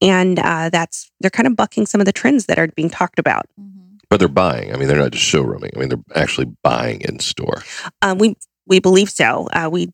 And 0.00 0.38
uh, 0.38 0.70
that's, 0.70 1.10
they're 1.20 1.30
kind 1.30 1.46
of 1.46 1.56
bucking 1.56 1.86
some 1.86 2.00
of 2.00 2.06
the 2.06 2.12
trends 2.12 2.46
that 2.46 2.58
are 2.58 2.68
being 2.68 2.90
talked 2.90 3.18
about. 3.18 3.46
But 4.10 4.18
they're 4.18 4.28
buying. 4.28 4.74
I 4.74 4.76
mean, 4.76 4.88
they're 4.88 4.98
not 4.98 5.12
just 5.12 5.24
showrooming. 5.24 5.70
I 5.76 5.78
mean, 5.78 5.88
they're 5.88 6.22
actually 6.22 6.48
buying 6.62 7.00
in 7.02 7.18
store. 7.18 7.62
Um, 8.02 8.18
we 8.18 8.36
we 8.66 8.78
believe 8.78 9.10
so. 9.10 9.48
Uh, 9.52 9.70
we 9.72 9.90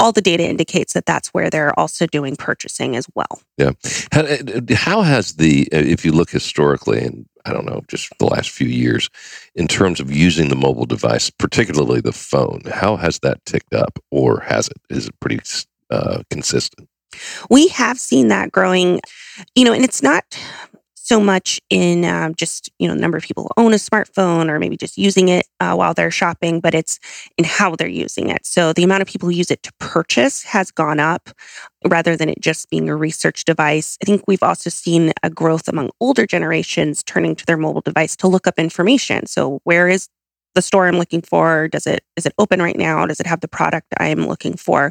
all 0.00 0.12
the 0.12 0.22
data 0.22 0.48
indicates 0.48 0.94
that 0.94 1.06
that's 1.06 1.28
where 1.28 1.50
they're 1.50 1.78
also 1.78 2.06
doing 2.06 2.34
purchasing 2.34 2.96
as 2.96 3.06
well. 3.14 3.42
Yeah. 3.58 3.72
How, 4.10 4.22
uh, 4.22 4.36
how 4.74 5.02
has 5.02 5.34
the, 5.34 5.68
uh, 5.72 5.76
if 5.76 6.04
you 6.04 6.12
look 6.12 6.30
historically, 6.30 7.00
and 7.00 7.26
I 7.44 7.52
don't 7.52 7.66
know, 7.66 7.82
just 7.86 8.10
the 8.18 8.26
last 8.26 8.50
few 8.50 8.66
years, 8.66 9.10
in 9.54 9.68
terms 9.68 10.00
of 10.00 10.10
using 10.10 10.48
the 10.48 10.56
mobile 10.56 10.86
device, 10.86 11.30
particularly 11.30 12.00
the 12.00 12.12
phone, 12.12 12.62
how 12.72 12.96
has 12.96 13.18
that 13.20 13.44
ticked 13.44 13.74
up, 13.74 13.98
or 14.10 14.40
has 14.40 14.68
it? 14.68 14.80
Is 14.88 15.06
it 15.06 15.20
pretty 15.20 15.40
uh, 15.90 16.22
consistent? 16.30 16.88
We 17.50 17.68
have 17.68 17.98
seen 17.98 18.28
that 18.28 18.52
growing, 18.52 19.00
you 19.54 19.64
know, 19.64 19.72
and 19.72 19.84
it's 19.84 20.02
not 20.02 20.24
so 21.10 21.18
much 21.18 21.60
in 21.70 22.04
um, 22.04 22.36
just 22.36 22.70
you 22.78 22.86
know 22.86 22.94
number 22.94 23.18
of 23.18 23.24
people 23.24 23.42
who 23.42 23.64
own 23.64 23.72
a 23.72 23.78
smartphone 23.78 24.48
or 24.48 24.60
maybe 24.60 24.76
just 24.76 24.96
using 24.96 25.26
it 25.28 25.44
uh, 25.58 25.74
while 25.74 25.92
they're 25.92 26.08
shopping 26.08 26.60
but 26.60 26.72
it's 26.72 27.00
in 27.36 27.44
how 27.44 27.74
they're 27.74 27.88
using 27.88 28.28
it 28.30 28.46
so 28.46 28.72
the 28.72 28.84
amount 28.84 29.02
of 29.02 29.08
people 29.08 29.28
who 29.28 29.34
use 29.34 29.50
it 29.50 29.60
to 29.64 29.72
purchase 29.80 30.44
has 30.44 30.70
gone 30.70 31.00
up 31.00 31.30
rather 31.88 32.16
than 32.16 32.28
it 32.28 32.40
just 32.40 32.70
being 32.70 32.88
a 32.88 32.94
research 32.94 33.44
device 33.44 33.98
i 34.00 34.04
think 34.04 34.22
we've 34.28 34.44
also 34.44 34.70
seen 34.70 35.12
a 35.24 35.30
growth 35.30 35.66
among 35.66 35.90
older 35.98 36.26
generations 36.26 37.02
turning 37.02 37.34
to 37.34 37.44
their 37.44 37.56
mobile 37.56 37.80
device 37.80 38.14
to 38.14 38.28
look 38.28 38.46
up 38.46 38.56
information 38.56 39.26
so 39.26 39.60
where 39.64 39.88
is 39.88 40.08
the 40.56 40.62
store 40.62 40.88
I'm 40.88 40.98
looking 40.98 41.22
for? 41.22 41.68
Does 41.68 41.86
it 41.86 42.02
is 42.16 42.26
it 42.26 42.34
open 42.36 42.60
right 42.60 42.76
now? 42.76 43.06
Does 43.06 43.20
it 43.20 43.26
have 43.28 43.40
the 43.40 43.46
product 43.46 43.86
I 44.00 44.08
am 44.08 44.26
looking 44.26 44.56
for? 44.56 44.90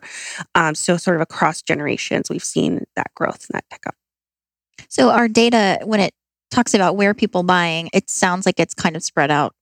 Um, 0.55 0.73
so 0.73 0.95
sort 0.95 1.17
of 1.17 1.21
across 1.21 1.61
generations, 1.61 2.29
we've 2.29 2.41
seen 2.41 2.85
that 2.95 3.13
growth 3.13 3.45
and 3.49 3.55
that 3.55 3.65
pick 3.69 3.85
up. 3.85 3.98
So 4.87 5.09
our 5.09 5.27
data, 5.27 5.79
when 5.83 5.99
it 5.99 6.13
talks 6.51 6.73
about 6.73 6.95
where 6.95 7.13
people 7.13 7.43
buying, 7.43 7.89
it 7.93 8.09
sounds 8.09 8.45
like 8.45 8.59
it's 8.59 8.73
kind 8.73 8.95
of 8.95 9.03
spread 9.03 9.31
out 9.31 9.53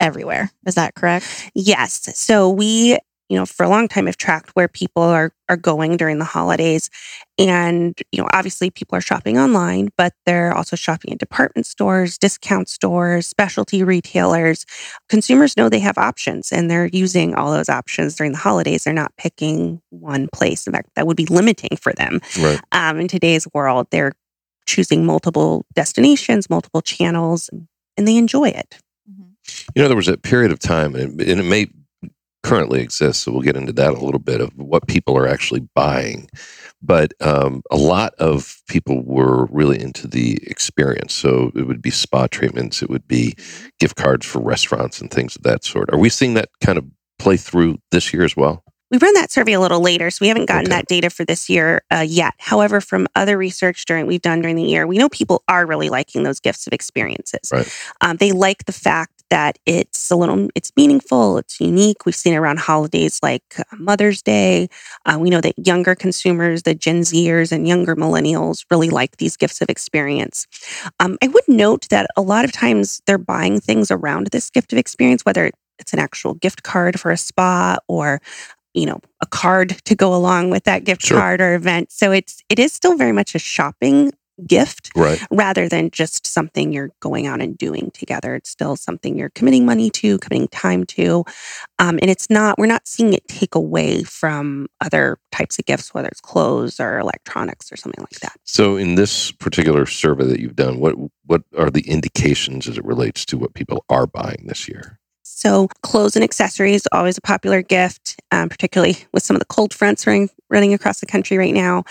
everywhere. 0.00 0.50
Is 0.66 0.74
that 0.74 0.94
correct? 0.94 1.50
Yes. 1.54 2.16
So 2.18 2.50
we, 2.50 2.98
you 3.28 3.36
know, 3.36 3.46
for 3.46 3.64
a 3.64 3.68
long 3.68 3.88
time 3.88 4.06
have 4.06 4.16
tracked 4.16 4.50
where 4.50 4.68
people 4.68 5.02
are 5.02 5.32
are 5.48 5.56
going 5.56 5.96
during 5.96 6.18
the 6.18 6.24
holidays. 6.24 6.90
And, 7.38 7.96
you 8.10 8.20
know, 8.20 8.28
obviously 8.32 8.70
people 8.70 8.96
are 8.96 9.00
shopping 9.00 9.38
online, 9.38 9.90
but 9.96 10.12
they're 10.24 10.52
also 10.52 10.74
shopping 10.76 11.12
in 11.12 11.18
department 11.18 11.66
stores, 11.66 12.18
discount 12.18 12.68
stores, 12.68 13.26
specialty 13.26 13.84
retailers. 13.84 14.66
Consumers 15.08 15.56
know 15.56 15.68
they 15.68 15.78
have 15.78 15.98
options 15.98 16.52
and 16.52 16.70
they're 16.70 16.86
using 16.86 17.34
all 17.34 17.52
those 17.52 17.68
options 17.68 18.16
during 18.16 18.32
the 18.32 18.38
holidays. 18.38 18.84
They're 18.84 18.92
not 18.92 19.16
picking 19.16 19.80
one 19.90 20.28
place. 20.32 20.66
In 20.66 20.72
fact, 20.72 20.90
that 20.96 21.06
would 21.06 21.16
be 21.16 21.26
limiting 21.26 21.76
for 21.76 21.92
them. 21.92 22.20
Right. 22.40 22.60
Um, 22.72 23.00
in 23.00 23.08
today's 23.08 23.46
world, 23.54 23.86
they're 23.90 24.12
choosing 24.66 25.06
multiple 25.06 25.64
destinations, 25.74 26.50
multiple 26.50 26.82
channels, 26.82 27.48
and 27.96 28.06
they 28.06 28.16
enjoy 28.16 28.48
it. 28.48 28.78
You 29.74 29.82
know, 29.82 29.88
there 29.88 29.96
was 29.96 30.08
a 30.08 30.16
period 30.16 30.52
of 30.52 30.58
time, 30.58 30.94
and 30.94 31.20
it, 31.20 31.28
and 31.28 31.40
it 31.40 31.44
may 31.44 31.68
currently 32.42 32.80
exist, 32.80 33.22
so 33.22 33.32
we'll 33.32 33.42
get 33.42 33.56
into 33.56 33.72
that 33.72 33.90
a 33.90 34.04
little 34.04 34.20
bit 34.20 34.40
of 34.40 34.50
what 34.56 34.86
people 34.86 35.16
are 35.18 35.26
actually 35.26 35.66
buying. 35.74 36.28
But 36.80 37.12
um, 37.20 37.62
a 37.72 37.76
lot 37.76 38.14
of 38.14 38.62
people 38.68 39.02
were 39.04 39.46
really 39.46 39.80
into 39.80 40.06
the 40.06 40.38
experience. 40.42 41.12
So 41.12 41.50
it 41.56 41.66
would 41.66 41.82
be 41.82 41.90
spa 41.90 42.28
treatments, 42.28 42.82
it 42.82 42.90
would 42.90 43.08
be 43.08 43.34
gift 43.80 43.96
cards 43.96 44.24
for 44.26 44.40
restaurants 44.40 45.00
and 45.00 45.10
things 45.10 45.34
of 45.34 45.42
that 45.42 45.64
sort. 45.64 45.92
Are 45.92 45.98
we 45.98 46.08
seeing 46.08 46.34
that 46.34 46.50
kind 46.60 46.78
of 46.78 46.84
play 47.18 47.36
through 47.36 47.78
this 47.90 48.12
year 48.12 48.22
as 48.22 48.36
well? 48.36 48.62
We 48.90 48.98
run 48.98 49.14
that 49.14 49.32
survey 49.32 49.52
a 49.54 49.60
little 49.60 49.80
later, 49.80 50.10
so 50.10 50.18
we 50.20 50.28
haven't 50.28 50.46
gotten 50.46 50.66
Okay. 50.66 50.76
that 50.76 50.86
data 50.86 51.10
for 51.10 51.24
this 51.24 51.48
year 51.50 51.82
uh, 51.92 52.04
yet. 52.06 52.34
However, 52.38 52.80
from 52.80 53.08
other 53.16 53.36
research 53.36 53.84
during 53.84 54.06
we've 54.06 54.22
done 54.22 54.40
during 54.40 54.56
the 54.56 54.62
year, 54.62 54.86
we 54.86 54.96
know 54.96 55.08
people 55.08 55.42
are 55.48 55.66
really 55.66 55.88
liking 55.88 56.22
those 56.22 56.38
gifts 56.38 56.66
of 56.68 56.72
experiences. 56.72 57.50
Right. 57.52 57.68
Um, 58.00 58.16
they 58.18 58.30
like 58.32 58.66
the 58.66 58.72
fact 58.72 59.24
that 59.28 59.58
it's 59.66 60.08
a 60.12 60.14
little, 60.14 60.48
it's 60.54 60.70
meaningful, 60.76 61.38
it's 61.38 61.60
unique. 61.60 62.06
We've 62.06 62.14
seen 62.14 62.32
it 62.32 62.36
around 62.36 62.60
holidays 62.60 63.18
like 63.24 63.42
uh, 63.58 63.64
Mother's 63.76 64.22
Day. 64.22 64.68
Uh, 65.04 65.18
we 65.18 65.30
know 65.30 65.40
that 65.40 65.54
younger 65.66 65.96
consumers, 65.96 66.62
the 66.62 66.76
Gen 66.76 67.00
Zers 67.00 67.50
and 67.50 67.66
younger 67.66 67.96
millennials, 67.96 68.64
really 68.70 68.88
like 68.88 69.16
these 69.16 69.36
gifts 69.36 69.60
of 69.60 69.68
experience. 69.68 70.46
Um, 71.00 71.18
I 71.20 71.26
would 71.26 71.42
note 71.48 71.88
that 71.90 72.06
a 72.16 72.22
lot 72.22 72.44
of 72.44 72.52
times 72.52 73.02
they're 73.06 73.18
buying 73.18 73.58
things 73.60 73.90
around 73.90 74.28
this 74.28 74.48
gift 74.48 74.72
of 74.72 74.78
experience, 74.78 75.22
whether 75.24 75.50
it's 75.78 75.92
an 75.92 75.98
actual 75.98 76.34
gift 76.34 76.62
card 76.62 76.98
for 76.98 77.10
a 77.10 77.16
spa 77.16 77.76
or 77.88 78.20
you 78.76 78.86
know 78.86 79.00
a 79.22 79.26
card 79.26 79.70
to 79.86 79.94
go 79.96 80.14
along 80.14 80.50
with 80.50 80.64
that 80.64 80.84
gift 80.84 81.02
Sure. 81.02 81.18
card 81.18 81.40
or 81.40 81.54
event 81.54 81.90
so 81.90 82.12
it's 82.12 82.42
it 82.48 82.58
is 82.60 82.72
still 82.72 82.96
very 82.96 83.12
much 83.12 83.34
a 83.34 83.38
shopping 83.40 84.12
gift 84.46 84.90
Right. 84.94 85.18
rather 85.30 85.66
than 85.66 85.90
just 85.90 86.26
something 86.26 86.70
you're 86.70 86.90
going 87.00 87.26
out 87.26 87.40
and 87.40 87.56
doing 87.56 87.90
together 87.94 88.34
it's 88.34 88.50
still 88.50 88.76
something 88.76 89.16
you're 89.16 89.30
committing 89.30 89.64
money 89.64 89.88
to 89.92 90.18
committing 90.18 90.48
time 90.48 90.84
to 90.88 91.24
um, 91.78 91.98
and 92.02 92.10
it's 92.10 92.28
not 92.28 92.58
we're 92.58 92.66
not 92.66 92.86
seeing 92.86 93.14
it 93.14 93.26
take 93.28 93.54
away 93.54 94.02
from 94.02 94.66
other 94.82 95.16
types 95.32 95.58
of 95.58 95.64
gifts 95.64 95.94
whether 95.94 96.08
it's 96.08 96.20
clothes 96.20 96.78
or 96.78 96.98
electronics 96.98 97.72
or 97.72 97.76
something 97.76 98.02
like 98.02 98.20
that 98.20 98.36
So 98.44 98.76
in 98.76 98.96
this 98.96 99.32
particular 99.32 99.86
survey 99.86 100.26
that 100.26 100.40
you've 100.40 100.56
done, 100.56 100.80
what 100.80 100.96
what 101.24 101.42
are 101.56 101.70
the 101.70 101.88
indications 101.88 102.68
as 102.68 102.76
it 102.76 102.84
relates 102.84 103.24
to 103.26 103.38
what 103.38 103.54
people 103.54 103.86
are 103.88 104.06
buying 104.06 104.44
this 104.46 104.68
year? 104.68 104.98
So, 105.36 105.68
clothes 105.82 106.16
and 106.16 106.24
accessories 106.24 106.86
always 106.92 107.18
a 107.18 107.20
popular 107.20 107.60
gift, 107.60 108.18
um, 108.32 108.48
particularly 108.48 108.96
with 109.12 109.22
some 109.22 109.36
of 109.36 109.40
the 109.40 109.44
cold 109.44 109.74
fronts 109.74 110.06
running, 110.06 110.30
running 110.48 110.72
across 110.72 111.00
the 111.00 111.06
country 111.06 111.36
right 111.36 111.52
now. 111.52 111.84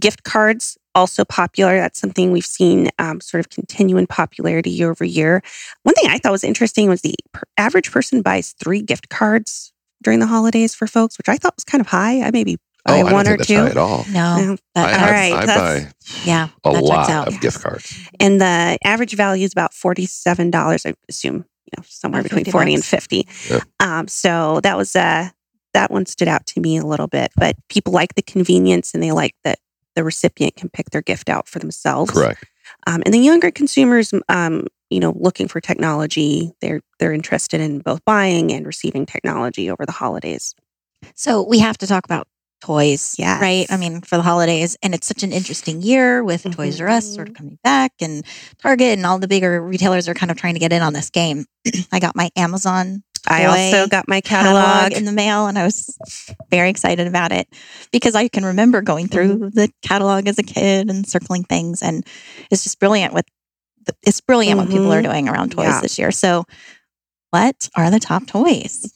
Gift 0.00 0.24
cards 0.24 0.76
also 0.96 1.24
popular. 1.24 1.76
That's 1.78 2.00
something 2.00 2.32
we've 2.32 2.44
seen 2.44 2.88
um, 2.98 3.20
sort 3.20 3.38
of 3.38 3.50
continue 3.50 3.98
in 3.98 4.08
popularity 4.08 4.70
year 4.70 4.90
over 4.90 5.04
year. 5.04 5.42
One 5.84 5.94
thing 5.94 6.10
I 6.10 6.18
thought 6.18 6.32
was 6.32 6.42
interesting 6.42 6.88
was 6.88 7.02
the 7.02 7.14
per- 7.32 7.44
average 7.56 7.92
person 7.92 8.20
buys 8.20 8.52
three 8.58 8.82
gift 8.82 9.08
cards 9.10 9.72
during 10.02 10.18
the 10.18 10.26
holidays 10.26 10.74
for 10.74 10.88
folks, 10.88 11.16
which 11.18 11.28
I 11.28 11.36
thought 11.36 11.54
was 11.56 11.62
kind 11.64 11.80
of 11.80 11.86
high. 11.86 12.20
I 12.22 12.32
maybe 12.32 12.56
buy 12.84 12.94
oh, 12.94 12.94
I 12.94 13.02
don't 13.04 13.12
one 13.12 13.28
or 13.28 13.36
think 13.36 13.38
that's 13.38 13.48
two. 13.48 13.56
high 13.58 13.70
at 13.70 13.76
all. 13.76 14.04
No. 14.08 14.36
Yeah. 14.38 14.56
I, 14.74 14.80
all 14.80 14.86
I- 14.86 15.40
I, 15.42 15.46
that's- 15.46 15.84
buy 15.84 15.92
yeah. 16.24 16.48
a 16.64 16.70
lot 16.70 17.06
checks 17.06 17.10
out. 17.10 17.28
of 17.28 17.40
gift 17.40 17.62
cards. 17.62 18.08
And 18.18 18.40
the 18.40 18.76
average 18.84 19.14
value 19.14 19.44
is 19.44 19.52
about 19.52 19.72
forty-seven 19.72 20.50
dollars. 20.50 20.84
I 20.84 20.94
assume 21.08 21.36
you 21.36 21.44
know 21.76 21.84
somewhere 21.86 22.22
between 22.22 22.44
50 22.44 22.50
forty 22.50 22.74
and 22.74 22.84
fifty. 22.84 23.26
Yeah. 23.50 23.60
Um, 23.80 24.08
so 24.08 24.60
that 24.62 24.76
was 24.76 24.94
uh, 24.96 25.30
that 25.74 25.90
one 25.90 26.06
stood 26.06 26.28
out 26.28 26.46
to 26.46 26.60
me 26.60 26.76
a 26.76 26.86
little 26.86 27.08
bit. 27.08 27.32
But 27.36 27.56
people 27.68 27.92
like 27.92 28.14
the 28.14 28.22
convenience 28.22 28.94
and 28.94 29.02
they 29.02 29.12
like 29.12 29.34
that 29.44 29.58
the 29.94 30.04
recipient 30.04 30.56
can 30.56 30.68
pick 30.70 30.90
their 30.90 31.02
gift 31.02 31.28
out 31.28 31.48
for 31.48 31.58
themselves. 31.58 32.10
Correct. 32.10 32.44
Um, 32.86 33.02
and 33.04 33.12
the 33.12 33.18
younger 33.18 33.50
consumers, 33.50 34.14
um, 34.28 34.66
you 34.90 35.00
know, 35.00 35.14
looking 35.16 35.48
for 35.48 35.60
technology, 35.60 36.52
they're 36.60 36.80
they're 36.98 37.12
interested 37.12 37.60
in 37.60 37.80
both 37.80 38.04
buying 38.04 38.52
and 38.52 38.66
receiving 38.66 39.06
technology 39.06 39.70
over 39.70 39.84
the 39.86 39.92
holidays. 39.92 40.54
So 41.14 41.42
we 41.42 41.58
have 41.58 41.78
to 41.78 41.86
talk 41.86 42.04
about 42.04 42.28
toys, 42.62 43.14
Yeah. 43.18 43.40
right? 43.40 43.66
I 43.70 43.76
mean, 43.76 44.00
for 44.00 44.16
the 44.16 44.22
holidays, 44.22 44.76
and 44.82 44.94
it's 44.94 45.06
such 45.06 45.22
an 45.22 45.32
interesting 45.32 45.82
year 45.82 46.22
with 46.24 46.44
Toys 46.54 46.80
R 46.80 46.88
Us 46.88 47.14
sort 47.14 47.28
of 47.28 47.34
coming 47.34 47.58
back, 47.64 47.92
and 48.00 48.24
Target 48.58 48.96
and 48.98 49.04
all 49.06 49.18
the 49.18 49.28
bigger 49.28 49.60
retailers 49.60 50.08
are 50.08 50.14
kind 50.14 50.30
of 50.30 50.36
trying 50.36 50.54
to 50.54 50.60
get 50.60 50.72
in 50.72 50.82
on 50.82 50.92
this 50.92 51.10
game. 51.10 51.44
I 51.92 51.98
got 51.98 52.16
my 52.16 52.30
Amazon 52.36 53.02
I 53.28 53.44
also 53.44 53.86
got 53.86 54.08
my 54.08 54.20
catalog 54.20 54.62
catalog. 54.90 54.92
in 54.98 55.04
the 55.04 55.12
mail, 55.12 55.46
and 55.46 55.56
I 55.58 55.62
was 55.64 55.96
very 56.50 56.70
excited 56.70 57.06
about 57.06 57.30
it 57.32 57.46
because 57.92 58.14
I 58.16 58.26
can 58.28 58.44
remember 58.44 58.82
going 58.82 59.06
through 59.08 59.50
the 59.52 59.70
catalog 59.82 60.26
as 60.26 60.38
a 60.40 60.42
kid 60.42 60.90
and 60.90 61.06
circling 61.06 61.44
things, 61.44 61.82
and 61.82 62.04
it's 62.50 62.64
just 62.64 62.80
brilliant. 62.80 63.14
With 63.14 63.26
the, 63.86 63.94
it's 64.04 64.20
brilliant 64.20 64.58
what 64.58 64.70
people 64.70 64.92
are 64.92 65.00
Mhm. 65.02 65.10
doing 65.10 65.28
around 65.28 65.52
toys 65.52 65.66
Yeah. 65.66 65.80
this 65.80 65.98
year. 66.00 66.10
So, 66.10 66.44
what 67.30 67.68
are 67.76 67.90
the 67.90 68.00
top 68.00 68.26
toys? 68.26 68.92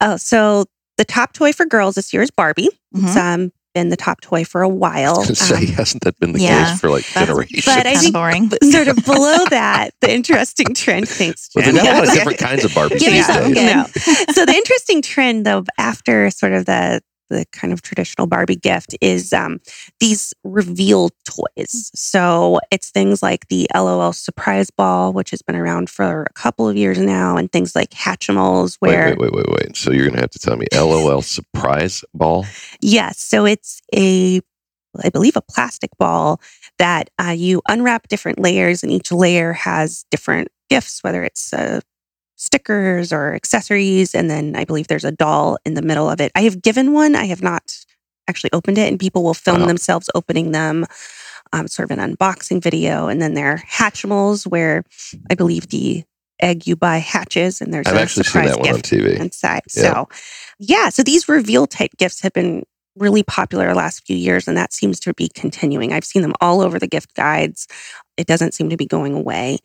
Oh, 0.00 0.16
so 0.16 0.64
the 0.96 1.04
top 1.04 1.32
toy 1.32 1.52
for 1.52 1.66
girls 1.66 1.94
this 1.96 2.12
year 2.12 2.22
is 2.22 2.30
Barbie. 2.30 2.68
Mhm. 2.94 3.04
It's 3.06 3.16
um, 3.16 3.52
been 3.74 3.90
the 3.90 3.96
top 3.96 4.22
toy 4.22 4.42
for 4.44 4.62
a 4.62 4.68
while. 4.68 5.16
I 5.16 5.18
was 5.18 5.26
gonna 5.28 5.34
say, 5.36 5.66
Um, 5.68 5.74
hasn't 5.74 6.02
that 6.04 6.18
been 6.18 6.32
the 6.32 6.40
yeah, 6.40 6.70
case 6.70 6.80
for 6.80 6.88
like 6.88 7.04
generations? 7.04 7.64
but 7.66 7.86
I 7.86 7.94
think- 7.96 8.14
boring. 8.14 8.48
But 8.48 8.64
sort 8.72 8.88
of 8.88 8.96
below 9.04 9.44
that, 9.50 9.90
the 10.00 10.10
interesting 10.12 10.66
trend. 10.74 11.08
Thanks, 11.08 11.50
Well, 11.54 11.64
Jen. 11.64 11.74
they 11.74 11.82
got 11.82 11.94
a 11.96 11.98
lot 11.98 12.08
of 12.08 12.14
different 12.14 12.38
kinds 12.38 12.64
of 12.64 12.70
Barbies 12.72 12.98
Give 12.98 13.12
me 13.12 13.18
these 13.18 13.26
something 13.26 13.52
days. 13.54 13.74
No. 13.74 13.84
so 14.32 14.46
the 14.46 14.54
interesting 14.54 15.02
trend, 15.02 15.44
though, 15.44 15.64
after 15.78 16.30
sort 16.30 16.52
of 16.52 16.64
the 16.64 17.02
the 17.28 17.46
kind 17.52 17.72
of 17.72 17.82
traditional 17.82 18.26
Barbie 18.26 18.56
gift 18.56 18.96
is 19.00 19.32
um, 19.32 19.60
these 20.00 20.32
reveal 20.44 21.10
toys. 21.24 21.90
So 21.94 22.60
it's 22.70 22.90
things 22.90 23.22
like 23.22 23.48
the 23.48 23.68
LOL 23.74 24.12
surprise 24.12 24.70
ball, 24.70 25.12
which 25.12 25.30
has 25.30 25.42
been 25.42 25.56
around 25.56 25.90
for 25.90 26.22
a 26.28 26.32
couple 26.34 26.68
of 26.68 26.76
years 26.76 26.98
now, 26.98 27.36
and 27.36 27.50
things 27.50 27.74
like 27.74 27.90
Hatchimals, 27.90 28.76
where 28.80 29.10
Wait, 29.10 29.18
wait, 29.18 29.32
wait, 29.32 29.46
wait, 29.48 29.56
wait. 29.60 29.76
So 29.76 29.92
you're 29.92 30.08
gonna 30.08 30.20
have 30.20 30.30
to 30.30 30.38
tell 30.38 30.56
me 30.56 30.66
LOL 30.72 31.22
surprise 31.22 32.04
ball. 32.14 32.46
Yes. 32.80 33.18
So 33.18 33.44
it's 33.44 33.80
a, 33.94 34.40
I 35.02 35.10
believe, 35.10 35.36
a 35.36 35.42
plastic 35.42 35.90
ball 35.98 36.40
that 36.78 37.10
uh, 37.20 37.30
you 37.30 37.62
unwrap 37.68 38.08
different 38.08 38.38
layers, 38.38 38.82
and 38.82 38.92
each 38.92 39.12
layer 39.12 39.52
has 39.52 40.04
different 40.10 40.48
gifts, 40.68 41.02
whether 41.02 41.22
it's 41.22 41.52
uh, 41.52 41.80
stickers 42.36 43.12
or 43.12 43.34
accessories. 43.34 44.14
And 44.14 44.30
then 44.30 44.54
I 44.56 44.64
believe 44.64 44.88
there's 44.88 45.04
a 45.04 45.12
doll 45.12 45.58
in 45.64 45.74
the 45.74 45.82
middle 45.82 46.08
of 46.08 46.20
it. 46.20 46.30
I 46.34 46.42
have 46.42 46.62
given 46.62 46.92
one, 46.92 47.14
I 47.16 47.24
have 47.26 47.42
not 47.42 47.76
actually 48.28 48.50
opened 48.52 48.78
it, 48.78 48.88
and 48.88 48.98
people 49.00 49.22
will 49.22 49.34
film 49.34 49.60
Wow. 49.62 49.66
themselves 49.66 50.10
opening 50.14 50.52
them. 50.52 50.86
Um, 51.52 51.68
sort 51.68 51.88
of 51.90 51.96
an 51.96 52.16
unboxing 52.16 52.60
video, 52.60 53.06
and 53.06 53.22
then 53.22 53.34
there 53.34 53.52
are 53.52 53.58
Hatchimals, 53.58 54.48
where 54.48 54.82
I 55.30 55.36
believe 55.36 55.68
the 55.68 56.02
egg 56.42 56.66
you 56.66 56.74
buy 56.74 56.98
hatches, 56.98 57.60
and 57.60 57.72
there's 57.72 57.86
I've 57.86 57.94
a 57.94 58.00
actually 58.00 58.24
seen 58.24 58.32
surprise 58.32 58.50
that 58.50 58.58
one 58.58 58.68
on 58.68 58.74
gift 58.74 58.90
TV. 58.90 59.16
inside. 59.20 59.60
Yeah. 59.74 59.82
So, 59.82 60.08
yeah, 60.58 60.88
so 60.88 61.04
these 61.04 61.28
reveal 61.28 61.68
type 61.68 61.92
gifts 61.98 62.20
have 62.22 62.32
been 62.32 62.64
really 62.96 63.22
popular 63.22 63.68
the 63.68 63.76
last 63.76 64.04
few 64.04 64.16
years, 64.16 64.48
and 64.48 64.56
that 64.56 64.72
seems 64.72 64.98
to 65.00 65.14
be 65.14 65.28
continuing. 65.28 65.92
I've 65.92 66.04
seen 66.04 66.22
them 66.22 66.34
all 66.40 66.60
over 66.62 66.80
the 66.80 66.88
gift 66.88 67.14
guides. 67.14 67.68
It 68.16 68.26
doesn't 68.26 68.52
seem 68.52 68.68
to 68.70 68.76
be 68.76 68.86
going 68.86 69.14
away. 69.14 69.58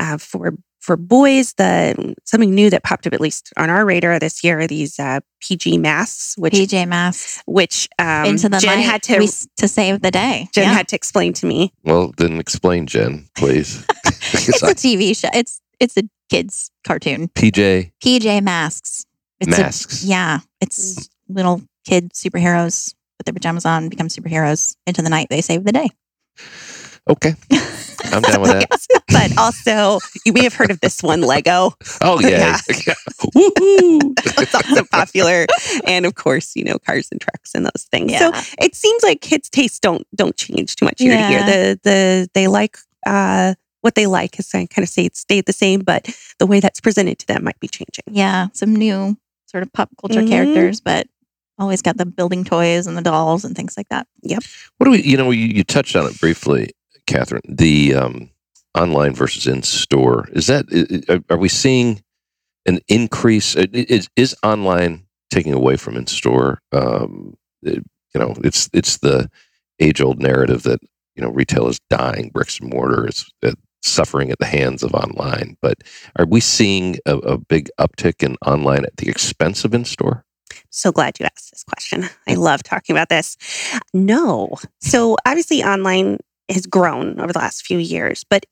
Uh, 0.00 0.18
for 0.18 0.54
for 0.80 0.96
boys, 0.96 1.52
the 1.54 2.14
something 2.24 2.54
new 2.54 2.70
that 2.70 2.82
popped 2.82 3.06
up 3.06 3.12
at 3.12 3.20
least 3.20 3.52
on 3.56 3.70
our 3.70 3.84
radar 3.84 4.18
this 4.18 4.42
year 4.42 4.60
are 4.60 4.66
these 4.66 4.98
uh, 4.98 5.20
PG 5.40 5.78
masks, 5.78 6.34
which 6.38 6.54
PJ 6.54 6.88
masks 6.88 7.42
which 7.46 7.88
um, 7.98 8.24
into 8.26 8.48
the 8.48 8.58
Jen 8.58 8.76
night 8.78 8.82
had 8.82 9.02
to 9.04 9.18
we 9.18 9.28
to 9.58 9.68
save 9.68 10.00
the 10.02 10.10
day. 10.10 10.48
Jen 10.54 10.64
Yeah. 10.64 10.72
had 10.74 10.88
to 10.88 10.96
explain 10.96 11.32
to 11.34 11.46
me. 11.46 11.72
Well, 11.84 12.12
then 12.16 12.38
explain, 12.40 12.86
Jen, 12.86 13.28
please. 13.36 13.84
It's 14.32 14.62
a 14.62 14.66
I- 14.68 14.74
TV 14.74 15.16
show. 15.16 15.28
It's 15.34 15.60
it's 15.80 15.96
a 15.96 16.02
kids 16.28 16.70
cartoon. 16.86 17.28
PJ 17.28 17.92
PJ 18.02 18.42
masks. 18.42 19.04
It's 19.40 19.56
a- 19.58 19.60
masks. 19.62 20.04
yeah, 20.04 20.40
it's 20.60 21.08
little 21.28 21.62
kid 21.86 22.12
superheroes 22.12 22.94
put 23.18 23.26
their 23.26 23.32
pajamas 23.34 23.66
on, 23.66 23.88
become 23.90 24.08
superheroes. 24.08 24.76
Into 24.86 25.02
the 25.02 25.10
night, 25.10 25.26
they 25.30 25.40
save 25.42 25.64
the 25.64 25.72
day. 25.72 25.90
Okay, 27.08 27.34
I'm 28.12 28.22
down 28.22 28.40
with 28.42 28.50
that. 28.52 28.66
Yes. 28.70 28.86
but 29.08 29.38
also, 29.38 29.98
you 30.24 30.32
may 30.32 30.44
have 30.44 30.54
heard 30.54 30.70
of 30.70 30.80
this 30.80 31.02
one, 31.02 31.22
Lego. 31.22 31.72
Oh 32.00 32.20
yeah, 32.20 32.56
Yeah. 32.86 32.94
woohoo! 33.34 34.12
it's 34.40 34.54
also 34.54 34.84
popular, 34.84 35.46
and 35.86 36.06
of 36.06 36.14
course, 36.14 36.54
you 36.54 36.64
know, 36.64 36.78
cars 36.78 37.08
and 37.10 37.20
trucks 37.20 37.54
and 37.54 37.64
those 37.66 37.86
things. 37.90 38.16
So 38.16 38.30
it 38.60 38.74
seems 38.74 39.02
like 39.02 39.20
kids' 39.20 39.48
tastes 39.50 39.78
don't 39.80 40.06
don't 40.14 40.36
change 40.36 40.76
too 40.76 40.84
much 40.84 41.00
year 41.00 41.16
to 41.16 41.30
year. 41.30 41.42
The 41.42 41.80
the 41.82 42.28
they 42.34 42.46
like 42.46 42.78
uh, 43.06 43.54
what 43.80 43.94
they 43.94 44.06
like 44.06 44.38
is 44.38 44.54
I 44.54 44.66
kind 44.66 44.84
of 44.84 44.88
say 44.88 45.04
it 45.06 45.16
stayed 45.16 45.46
the 45.46 45.52
same, 45.52 45.80
but 45.80 46.08
the 46.38 46.46
way 46.46 46.60
that's 46.60 46.80
presented 46.80 47.18
to 47.20 47.26
them 47.26 47.44
might 47.44 47.58
be 47.60 47.68
changing. 47.68 48.04
Yeah, 48.10 48.48
some 48.52 48.74
new 48.76 49.16
sort 49.46 49.62
of 49.62 49.72
pop 49.72 49.88
culture 50.00 50.20
Mhm. 50.20 50.28
characters, 50.28 50.80
but 50.80 51.08
always 51.58 51.82
got 51.82 51.96
the 51.96 52.06
building 52.06 52.44
toys 52.44 52.86
and 52.86 52.96
the 52.96 53.02
dolls 53.02 53.44
and 53.44 53.54
things 53.56 53.76
like 53.76 53.88
that. 53.88 54.06
Yep. 54.22 54.44
What 54.78 54.84
do 54.84 54.90
we? 54.92 55.02
You 55.02 55.16
know, 55.16 55.30
you, 55.30 55.46
you 55.46 55.64
touched 55.64 55.96
on 55.96 56.06
it 56.06 56.18
briefly, 56.20 56.70
Catherine. 57.10 57.42
The 57.48 57.94
um, 57.94 58.30
online 58.74 59.14
versus 59.14 59.46
in 59.46 59.62
store 59.62 60.28
is 60.32 60.46
that? 60.46 61.22
Are 61.30 61.38
we 61.38 61.48
seeing 61.48 62.02
an 62.66 62.78
increase? 62.88 63.56
i- 63.56 63.66
Is 63.72 64.08
is 64.16 64.34
online 64.42 65.06
taking 65.30 65.52
away 65.52 65.76
from 65.76 65.96
in 65.96 66.06
store? 66.06 66.60
Um, 66.72 67.34
you 67.62 67.82
know, 68.14 68.34
it's 68.44 68.68
it's 68.72 68.98
the 68.98 69.28
age 69.80 70.00
old 70.00 70.20
narrative 70.20 70.62
that 70.64 70.80
you 71.16 71.22
know 71.22 71.30
retail 71.30 71.68
is 71.68 71.80
dying, 71.90 72.30
bricks 72.30 72.58
and 72.60 72.70
mortar 72.72 73.08
is 73.08 73.26
uh, 73.42 73.52
suffering 73.82 74.30
at 74.30 74.38
the 74.38 74.46
hands 74.46 74.82
of 74.82 74.94
online. 74.94 75.56
But 75.62 75.78
are 76.18 76.26
we 76.26 76.40
seeing 76.40 76.96
a, 77.06 77.16
a 77.18 77.38
big 77.38 77.68
uptick 77.80 78.22
in 78.22 78.36
online 78.46 78.84
at 78.84 78.96
the 78.98 79.08
expense 79.08 79.64
of 79.64 79.74
in 79.74 79.84
store? 79.84 80.24
So 80.70 80.90
glad 80.92 81.18
you 81.20 81.26
asked 81.26 81.50
this 81.52 81.64
question. 81.64 82.04
I 82.28 82.34
love 82.34 82.62
talking 82.62 82.94
about 82.94 83.08
this. 83.08 83.36
No. 83.94 84.56
So 84.80 85.16
obviously 85.26 85.62
online 85.62 86.18
has 86.50 86.66
grown 86.66 87.20
over 87.20 87.32
the 87.32 87.38
last 87.38 87.64
few 87.64 87.78
years, 87.78 88.24
but 88.28 88.46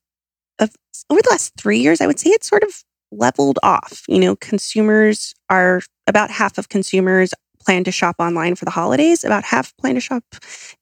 of, 0.58 0.70
over 1.10 1.20
the 1.22 1.30
last 1.30 1.54
3 1.56 1.78
years 1.78 2.00
I 2.00 2.06
would 2.06 2.18
say 2.18 2.30
it's 2.30 2.48
sort 2.48 2.62
of 2.62 2.82
leveled 3.10 3.58
off. 3.62 4.04
You 4.08 4.18
know, 4.18 4.36
consumers 4.36 5.34
are 5.48 5.80
about 6.06 6.30
half 6.30 6.58
of 6.58 6.68
consumers 6.68 7.32
plan 7.64 7.84
to 7.84 7.92
shop 7.92 8.16
online 8.18 8.54
for 8.54 8.64
the 8.64 8.70
holidays, 8.70 9.24
about 9.24 9.44
half 9.44 9.76
plan 9.76 9.94
to 9.94 10.00
shop 10.00 10.24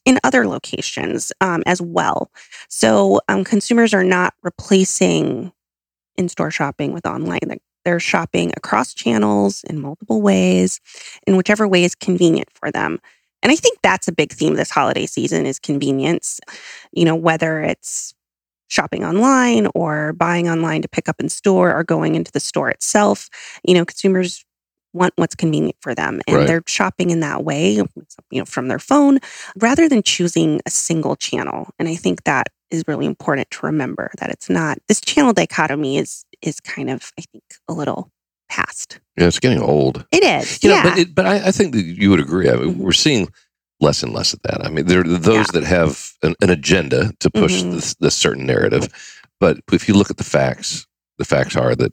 in 0.05 0.21
other 0.23 0.47
locations 0.47 1.33
um, 1.41 1.63
as 1.67 1.83
well. 1.83 2.31
So 2.69 3.21
um, 3.29 3.45
consumers 3.45 3.93
are 3.93 4.05
not 4.05 4.35
replacing 4.43 5.53
in-store 6.17 6.51
shopping 6.51 6.93
with 6.93 7.05
online. 7.05 7.41
They're, 7.47 7.59
they're 7.85 8.01
shopping 8.01 8.53
across 8.57 8.95
channels 8.95 9.65
in 9.65 9.81
multiple 9.81 10.23
ways 10.23 10.81
in 11.27 11.37
whichever 11.37 11.67
way 11.67 11.85
is 11.85 11.95
convenient 11.95 12.49
for 12.55 12.71
them. 12.71 13.01
And 13.43 13.53
I 13.53 13.57
think 13.57 13.79
that's 13.83 14.09
a 14.09 14.13
big 14.13 14.33
theme 14.33 14.55
this 14.55 14.71
holiday 14.71 15.07
season 15.07 15.47
is 15.47 15.59
convenience. 15.59 16.41
You 16.93 17.05
know, 17.05 17.15
whether 17.15 17.61
it's 17.61 18.15
shopping 18.69 19.05
online 19.05 19.69
or 19.75 20.13
buying 20.15 20.49
online 20.49 20.83
to 20.83 20.89
pick 20.89 21.09
up 21.09 21.17
in 21.21 21.29
store 21.29 21.73
or 21.73 21.85
going 21.85 22.15
into 22.17 22.33
the 22.33 22.41
store 22.41 22.69
itself, 22.69 23.29
you 23.67 23.75
know, 23.75 23.85
consumers 23.85 24.45
want 24.93 25.13
what's 25.17 25.35
convenient 25.35 25.77
for 25.81 25.95
them 25.95 26.21
and 26.27 26.37
Right. 26.39 26.47
they're 26.47 26.63
shopping 26.67 27.11
in 27.11 27.21
that 27.21 27.45
way, 27.45 27.73
you 27.75 27.87
know, 28.33 28.45
from 28.47 28.69
their 28.69 28.79
phone 28.79 29.19
rather 29.61 29.89
than 29.89 30.03
choosing 30.03 30.61
a 30.67 30.71
single 30.71 31.17
channel. 31.17 31.69
And 31.79 31.89
I 31.89 31.95
think 31.95 32.25
that 32.25 32.49
is 32.71 32.83
really 32.89 33.07
important 33.07 33.51
to 33.53 33.67
remember 33.67 34.11
that 34.19 34.31
it's 34.31 34.49
not 34.51 34.79
this 34.89 35.01
channel 35.01 35.33
dichotomy 35.33 35.99
is 35.99 36.25
is 36.43 36.61
kind 36.61 36.91
of 36.91 37.13
I 37.19 37.23
think 37.31 37.45
a 37.69 37.73
little 37.73 38.11
past. 38.49 39.01
Yeah, 39.17 39.27
it's 39.27 39.39
getting 39.41 39.61
old. 39.61 40.05
It 40.13 40.23
is. 40.25 40.63
You 40.63 40.71
yeah. 40.71 40.83
know, 40.83 40.91
but 40.91 40.99
it, 40.99 41.15
but 41.15 41.27
I, 41.27 41.49
I 41.49 41.51
think 41.51 41.73
that 41.75 41.83
you 41.83 42.11
would 42.11 42.21
agree. 42.21 42.49
I 42.51 42.57
mean, 42.57 42.75
Mhm. 42.75 42.79
we're 42.79 42.93
seeing 42.93 43.29
less 43.81 44.03
and 44.03 44.13
less 44.13 44.33
of 44.33 44.41
that. 44.43 44.65
I 44.65 44.71
mean, 44.71 44.87
there 44.87 45.01
are 45.01 45.05
those 45.05 45.47
Yeah. 45.53 45.61
that 45.61 45.65
have 45.65 46.13
an, 46.23 46.35
an 46.41 46.51
agenda 46.51 47.13
to 47.21 47.31
push 47.31 47.63
Mhm. 47.63 47.73
this, 47.73 47.95
this 48.01 48.15
certain 48.15 48.47
narrative. 48.47 48.89
But 49.41 49.59
if 49.73 49.89
you 49.89 49.95
look 49.95 50.11
at 50.11 50.17
the 50.17 50.25
facts, 50.25 50.87
the 51.19 51.25
facts 51.25 51.57
are 51.57 51.75
that 51.75 51.93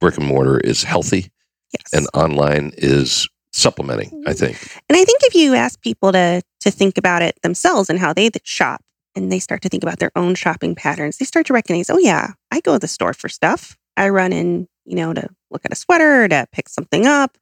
brick 0.00 0.16
and 0.16 0.26
mortar 0.26 0.58
is 0.58 0.84
healthy 0.84 1.30
yes. 1.72 1.92
and 1.92 2.06
online 2.14 2.72
is 2.76 3.28
supplementing. 3.52 4.22
I 4.26 4.32
think. 4.32 4.56
And 4.88 4.96
I 4.96 5.04
think 5.04 5.20
if 5.22 5.34
you 5.34 5.54
ask 5.54 5.80
people 5.82 6.12
to 6.12 6.42
to 6.60 6.70
think 6.70 6.98
about 6.98 7.22
it 7.22 7.34
themselves 7.42 7.88
and 7.90 7.98
how 7.98 8.12
they 8.12 8.30
shop, 8.44 8.82
and 9.16 9.32
they 9.32 9.38
start 9.40 9.62
to 9.62 9.68
think 9.68 9.82
about 9.82 9.98
their 9.98 10.12
own 10.14 10.34
shopping 10.34 10.74
patterns, 10.74 11.16
they 11.18 11.24
start 11.24 11.46
to 11.46 11.52
recognize, 11.52 11.90
oh 11.90 11.98
yeah, 11.98 12.32
I 12.50 12.60
go 12.60 12.74
to 12.74 12.78
the 12.78 12.86
store 12.88 13.14
for 13.14 13.28
stuff. 13.28 13.76
I 13.96 14.08
run 14.10 14.32
in, 14.32 14.68
you 14.90 14.96
know, 14.96 15.12
to 15.14 15.28
look 15.52 15.64
at 15.64 15.72
a 15.72 15.76
sweater, 15.76 16.26
to 16.28 16.46
pick 16.52 16.68
something 16.68 17.06
up. 17.06 17.38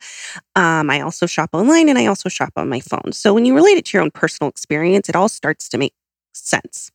Um, 0.55 0.91
I 0.91 1.01
also 1.01 1.25
shop 1.27 1.51
online, 1.55 1.89
and 1.89 1.99
I 1.99 2.05
also 2.07 2.29
shop 2.29 2.53
on 2.57 2.69
my 2.69 2.81
phone. 2.81 3.13
So 3.13 3.33
when 3.33 3.47
you 3.47 3.55
relate 3.55 3.79
it 3.79 3.87
to 3.87 3.97
your 3.97 4.03
own 4.05 4.11
personal 4.11 4.51
experience, 4.51 5.09
it 5.09 5.17
all 5.17 5.29
starts 5.31 5.69
to 5.71 5.79
make 5.79 5.95
sense. 6.35 6.91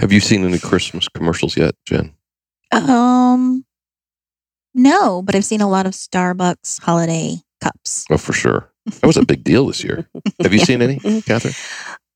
Have 0.00 0.10
you 0.12 0.18
seen 0.18 0.44
any 0.44 0.58
Christmas 0.58 1.08
commercials 1.08 1.56
yet, 1.56 1.76
Jen? 1.86 2.12
Um, 2.72 3.64
no, 4.74 5.22
but 5.22 5.36
I've 5.36 5.44
seen 5.44 5.60
a 5.60 5.68
lot 5.68 5.86
of 5.86 5.92
Starbucks 5.92 6.82
holiday 6.82 7.36
cups. 7.60 8.04
Oh, 8.10 8.16
for 8.18 8.32
sure. 8.32 8.68
That 8.86 9.06
was 9.06 9.16
a 9.16 9.24
big 9.24 9.44
deal 9.44 9.66
this 9.68 9.84
year. 9.84 10.08
Have 10.42 10.52
you 10.52 10.58
Yeah. 10.58 10.64
seen 10.64 10.82
any. 10.82 10.98
Catherine? 11.22 11.54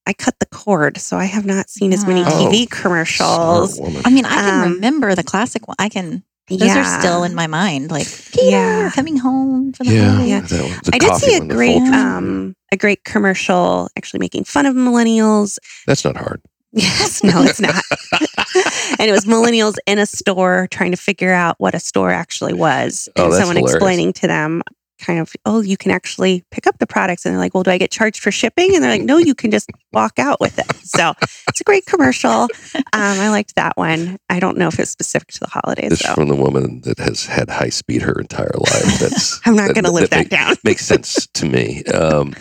I 0.09 0.13
cut 0.13 0.35
the 0.41 0.47
cord, 0.47 0.99
so 0.99 1.17
I 1.17 1.25
have 1.25 1.45
not 1.47 1.69
seen 1.71 1.93
as 1.93 2.05
many 2.07 2.23
Oh. 2.23 2.27
TV 2.51 2.67
commercials. 2.69 3.79
I 3.81 4.11
mean, 4.11 4.25
I 4.25 4.35
can 4.43 4.65
Um, 4.65 4.73
remember 4.75 5.15
the 5.15 5.23
classic 5.25 5.69
one. 5.69 5.77
I 5.79 5.89
can. 5.89 6.25
Those 6.49 6.77
are 6.77 7.01
still 7.01 7.25
in 7.25 7.35
my 7.35 7.47
mind. 7.47 7.91
Like, 7.91 8.07
Peter 8.33 8.47
Yeah. 8.51 8.91
coming 8.95 9.17
home 9.17 9.73
for 9.73 9.85
the 9.85 9.93
Yeah, 9.95 10.11
holidays. 10.13 10.29
Yeah. 10.53 10.63
one. 10.63 10.81
The 10.85 10.91
I 10.95 10.99
did 10.99 11.15
see 11.17 11.35
a 11.37 11.45
great 11.45 11.83
um 11.83 12.55
a 12.73 12.77
great 12.77 13.05
commercial 13.05 13.89
actually 13.97 14.21
making 14.21 14.45
fun 14.45 14.67
of 14.67 14.75
millennials. 14.75 15.59
That's 15.87 16.05
not 16.05 16.17
hard. 16.17 16.41
Yes, 16.73 17.23
no, 17.25 17.43
it's 17.43 17.61
not. 17.61 17.75
and 18.99 19.09
it 19.09 19.13
was 19.13 19.25
millennials 19.25 19.77
in 19.87 19.99
a 19.99 20.07
store 20.07 20.69
trying 20.71 20.91
to 20.91 20.97
figure 20.97 21.33
out 21.33 21.57
what 21.59 21.75
a 21.75 21.81
store 21.81 22.11
actually 22.11 22.53
was. 22.55 23.09
Oh, 23.17 23.25
And 23.25 23.33
that's 23.33 23.41
someone 23.41 23.57
hilarious. 23.57 23.75
explaining 23.77 24.13
to 24.15 24.27
them 24.27 24.63
kind 24.99 25.19
of, 25.21 25.33
oh, 25.45 25.61
you 25.61 25.77
can 25.77 25.91
actually 25.91 26.45
pick 26.51 26.67
up 26.67 26.79
the 26.79 26.87
products. 26.87 27.25
And 27.25 27.33
they're 27.33 27.39
like, 27.41 27.55
well, 27.55 27.63
do 27.63 27.71
I 27.71 27.79
get 27.79 27.91
charged 27.91 28.23
for 28.23 28.31
shipping? 28.31 28.75
And 28.75 28.83
they're 28.83 28.91
like, 28.91 29.03
no, 29.03 29.19
you 29.19 29.35
can 29.35 29.51
just 29.51 29.71
walk 29.93 30.19
out 30.19 30.41
with 30.41 30.59
it. 30.59 30.75
So 30.87 31.13
it's 31.49 31.61
a 31.61 31.65
great 31.65 31.87
commercial. 31.87 32.31
Um, 32.31 32.49
I 32.93 33.29
liked 33.29 33.55
that 33.57 33.77
one. 33.77 34.19
I 34.29 34.41
don't 34.41 34.57
know 34.57 34.69
if 34.69 34.79
it's 34.79 34.91
specific 34.91 35.29
to 35.33 35.41
the 35.41 35.49
holidays, 35.49 35.93
It's 35.93 36.07
though. 36.07 36.15
from 36.15 36.29
the 36.29 36.35
woman 36.37 36.81
that 36.83 36.99
has 36.99 37.27
had 37.27 37.51
high 37.51 37.69
speed 37.71 38.03
her 38.03 38.19
entire 38.19 38.51
life. 38.59 38.99
That's 39.01 39.41
I'm 39.47 39.57
not 39.57 39.69
that- 39.69 39.75
going 39.75 39.85
to 39.85 39.91
live 39.93 40.11
that 40.11 40.31
that 40.31 40.31
down. 40.31 40.55
makes 40.65 40.85
sense 40.87 41.27
to 41.35 41.47
me. 41.47 41.85
Um, 41.85 42.35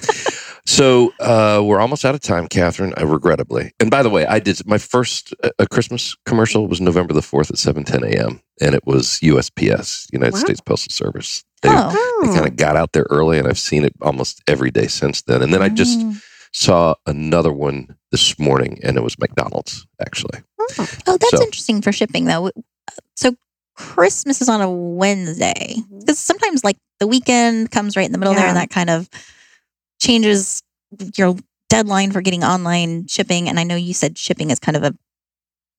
so 0.68 1.13
uh, 1.20 1.62
we're 1.63 1.80
almost 1.80 2.06
out 2.06 2.15
of 2.15 2.22
time, 2.22 2.48
Catherine. 2.48 2.94
Uh, 3.00 3.06
regrettably, 3.06 3.72
and 3.80 3.91
by 3.91 4.02
the 4.02 4.10
way, 4.10 4.26
I 4.26 4.39
did 4.39 4.65
my 4.65 4.80
first 4.80 5.34
uh, 5.44 5.50
Christmas 5.72 6.15
commercial 6.26 6.68
was 6.68 6.82
November 6.82 7.13
the 7.13 7.22
fourth 7.22 7.52
at 7.52 7.58
seven 7.60 7.84
ten 7.84 8.04
a.m. 8.04 8.41
and 8.60 8.74
it 8.74 8.84
was 8.86 9.20
USPS, 9.22 10.08
United 10.12 10.34
Wow. 10.34 10.39
States 10.39 10.62
Postal 10.62 10.91
Service. 10.91 11.44
They, 11.67 11.73
Oh. 11.73 12.19
they 12.23 12.34
kind 12.34 12.47
of 12.47 12.56
got 12.56 12.75
out 12.75 12.93
there 12.93 13.06
early, 13.10 13.38
and 13.39 13.47
I've 13.47 13.60
seen 13.60 13.84
it 13.84 13.93
almost 14.01 14.41
every 14.47 14.71
day 14.71 14.88
since 14.88 15.21
then. 15.23 15.41
And 15.41 15.54
then 15.54 15.62
I 15.62 15.69
just 15.69 15.99
Mm. 15.99 16.21
saw 16.51 16.95
another 17.06 17.51
one 17.51 17.95
this 18.12 18.38
morning, 18.39 18.80
and 18.84 18.97
it 18.97 19.04
was 19.04 19.17
McDonald's 19.19 19.86
actually. 20.01 20.41
Oh. 20.60 20.88
Oh, 21.08 21.17
that's 21.17 21.32
So- 21.32 21.43
interesting 21.43 21.82
for 21.82 21.91
shipping 21.91 22.25
though. 22.25 22.51
So 23.15 23.36
Christmas 23.75 24.41
is 24.41 24.47
on 24.49 24.62
a 24.62 24.71
Wednesday 24.71 25.75
because 25.99 26.17
sometimes 26.19 26.63
like 26.63 26.78
the 26.99 27.08
weekend 27.08 27.71
comes 27.71 27.97
right 27.97 28.06
in 28.06 28.12
the 28.13 28.17
middle 28.17 28.34
there, 28.34 28.47
and 28.47 28.56
that 28.58 28.69
kind 28.69 28.89
of 28.89 29.10
changes 30.01 30.62
your 31.15 31.36
deadline 31.69 32.12
for 32.12 32.21
getting 32.21 32.43
online 32.43 33.08
shipping. 33.08 33.49
And 33.49 33.60
I 33.60 33.63
know 33.63 33.75
you 33.75 33.93
said 33.93 34.17
shipping 34.17 34.49
is 34.51 34.60
kind 34.60 34.78
of 34.78 34.84
a 34.84 34.93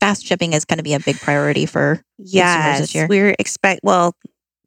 fast 0.01 0.27
shipping 0.27 0.53
is 0.53 0.65
going 0.65 0.77
to 0.79 0.83
be 0.83 0.93
a 0.95 1.01
big 1.01 1.17
priority 1.21 1.65
for 1.65 2.03
Yes, 2.19 2.81
this 2.81 2.95
year? 2.95 3.07
we're 3.09 3.35
expect. 3.39 3.81
Well, 3.83 4.15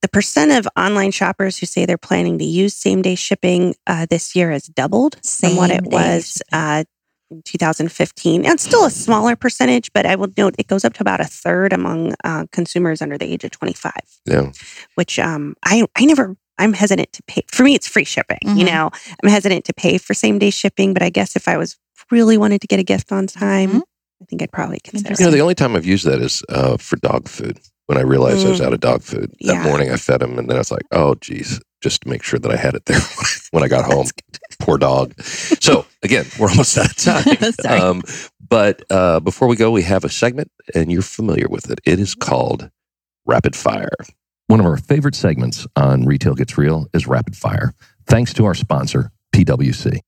the 0.01 0.07
percent 0.07 0.51
of 0.51 0.67
online 0.77 1.11
shoppers 1.11 1.57
who 1.57 1.65
say 1.65 1.85
they're 1.85 1.97
planning 1.97 2.37
to 2.39 2.45
use 2.45 2.73
same 2.73 3.01
day 3.01 3.15
shipping 3.15 3.75
uh, 3.87 4.05
this 4.09 4.35
year 4.35 4.51
has 4.51 4.63
doubled 4.67 5.17
from 5.25 5.55
what 5.55 5.71
it 5.71 5.81
was 5.85 6.41
uh, 6.53 6.83
in 7.29 7.41
2015. 7.43 8.45
And 8.45 8.53
it's 8.53 8.63
still 8.63 8.85
a 8.85 8.89
smaller 8.91 9.35
percentage, 9.35 9.91
but 9.93 10.05
I 10.05 10.15
will 10.15 10.29
note 10.37 10.55
it 10.57 10.67
goes 10.67 10.85
up 10.85 10.93
to 10.95 11.01
about 11.01 11.19
a 11.19 11.25
third 11.25 11.73
among 11.73 12.13
uh, 12.23 12.45
consumers 12.51 13.01
under 13.01 13.17
the 13.17 13.25
age 13.25 13.43
of 13.43 13.51
25. 13.51 13.91
Yeah. 14.25 14.51
Which 14.95 15.19
um, 15.19 15.55
I 15.65 15.85
I 15.95 16.05
never. 16.05 16.35
I'm 16.57 16.73
hesitant 16.73 17.13
to 17.13 17.23
pay. 17.23 17.41
For 17.47 17.63
me, 17.63 17.73
it's 17.73 17.87
free 17.87 18.03
shipping. 18.03 18.39
You 18.43 18.65
Mhm. 18.65 18.71
know, 18.71 18.89
I'm 19.23 19.29
hesitant 19.29 19.63
to 19.65 19.73
pay 19.73 19.97
for 19.97 20.13
same 20.13 20.39
day 20.39 20.49
shipping, 20.49 20.93
but 20.93 21.01
I 21.01 21.09
guess 21.09 21.37
if 21.37 21.47
I 21.47 21.55
was 21.55 21.77
really 22.11 22.37
wanted 22.37 22.59
to 22.61 22.67
get 22.67 22.79
a 22.81 22.83
gift 22.83 23.13
on 23.13 23.27
time, 23.27 23.69
Mhm. 23.75 23.81
I 24.21 24.25
think 24.29 24.41
I'd 24.41 24.51
probably 24.51 24.79
consider. 24.83 25.15
You 25.17 25.25
know, 25.27 25.31
the 25.31 25.39
only 25.39 25.55
time 25.55 25.73
I've 25.77 25.85
used 25.85 26.05
that 26.05 26.19
is 26.21 26.43
uh, 26.49 26.75
for 26.75 26.97
dog 26.97 27.29
food. 27.29 27.59
When 27.89 27.97
I 27.97 28.01
realized 28.01 28.45
I 28.45 28.51
was 28.51 28.59
Mm. 28.59 28.65
out 28.67 28.73
of 28.73 28.81
dog 28.81 29.01
food 29.01 29.31
that 29.41 29.53
Yeah. 29.55 29.63
morning, 29.63 29.89
I 29.89 29.97
fed 29.97 30.21
him, 30.21 30.37
and 30.37 30.47
then 30.47 30.57
I 30.57 30.59
was 30.59 30.69
like, 30.69 30.83
"Oh, 30.91 31.15
geez," 31.15 31.59
just 31.81 32.01
to 32.01 32.07
make 32.09 32.21
sure 32.21 32.37
that 32.37 32.51
I 32.51 32.55
had 32.55 32.75
it 32.75 32.85
there 32.85 32.99
when 33.51 33.63
I 33.63 33.67
got 33.67 33.83
home. 33.91 34.05
Poor 34.59 34.77
dog. 34.77 35.19
So 35.23 35.87
again, 36.03 36.27
we're 36.37 36.49
almost 36.51 36.77
out 36.77 36.91
of 36.91 36.95
time. 37.63 37.81
Um, 37.81 38.03
but 38.47 38.83
uh, 38.91 39.19
before 39.21 39.47
we 39.47 39.55
go, 39.55 39.71
we 39.71 39.81
have 39.81 40.03
a 40.03 40.09
segment, 40.09 40.51
and 40.75 40.91
you're 40.91 41.01
familiar 41.01 41.47
with 41.49 41.71
it. 41.71 41.79
It 41.83 41.99
is 41.99 42.13
called 42.13 42.69
Rapid 43.25 43.55
Fire. 43.55 43.89
One 44.45 44.59
of 44.59 44.67
our 44.67 44.77
favorite 44.77 45.15
segments 45.15 45.65
on 45.75 46.05
Retail 46.05 46.35
Gets 46.35 46.59
Real 46.59 46.85
is 46.93 47.07
Rapid 47.07 47.35
Fire, 47.35 47.73
thanks 48.05 48.33
to 48.35 48.45
our 48.45 48.53
sponsor, 48.53 49.09
PWC. 49.33 50.01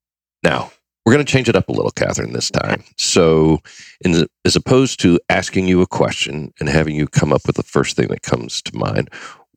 Now, 0.43 0.71
we're 1.05 1.13
going 1.13 1.25
to 1.25 1.31
change 1.31 1.49
it 1.49 1.55
up 1.55 1.69
a 1.69 1.71
little, 1.71 1.91
Catherine, 1.91 2.33
this 2.33 2.51
time. 2.51 2.83
So, 2.97 3.59
in, 4.05 4.27
as 4.45 4.55
opposed 4.55 4.99
to 5.01 5.19
asking 5.29 5.67
you 5.67 5.81
a 5.81 5.87
question 5.87 6.53
and 6.59 6.69
having 6.69 6.95
you 6.95 7.07
come 7.07 7.33
up 7.33 7.41
with 7.47 7.55
the 7.55 7.63
first 7.63 7.95
thing 7.95 8.07
that 8.09 8.21
comes 8.21 8.61
to 8.63 8.75
mind, 8.77 9.09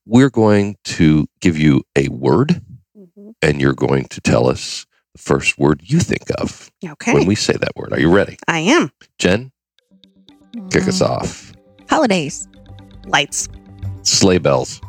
we're 0.07 0.31
going 0.31 0.77
to 0.85 1.27
give 1.41 1.59
you 1.59 1.83
a 1.97 2.09
word 2.09 2.63
Mhm. 2.99 3.35
and 3.43 3.61
you're 3.61 3.75
going 3.75 4.05
to 4.07 4.21
tell 4.21 4.49
us 4.49 4.87
the 5.15 5.21
first 5.21 5.59
word 5.59 5.81
you 5.85 5.99
think 6.01 6.31
of 6.39 6.71
Okay, 6.85 7.13
when 7.13 7.27
we 7.27 7.35
say 7.35 7.53
that 7.55 7.73
word. 7.77 7.93
Are 7.93 8.01
you 8.01 8.11
ready? 8.11 8.39
I 8.49 8.61
am 8.61 8.91
Jen, 9.19 9.53
kick 10.71 10.89
us 10.89 11.01
Mm. 11.01 11.09
off. 11.09 11.53
Holidays. 11.91 12.49
lights, 13.07 13.49
Sleigh 14.03 14.39
bells, 14.39 14.81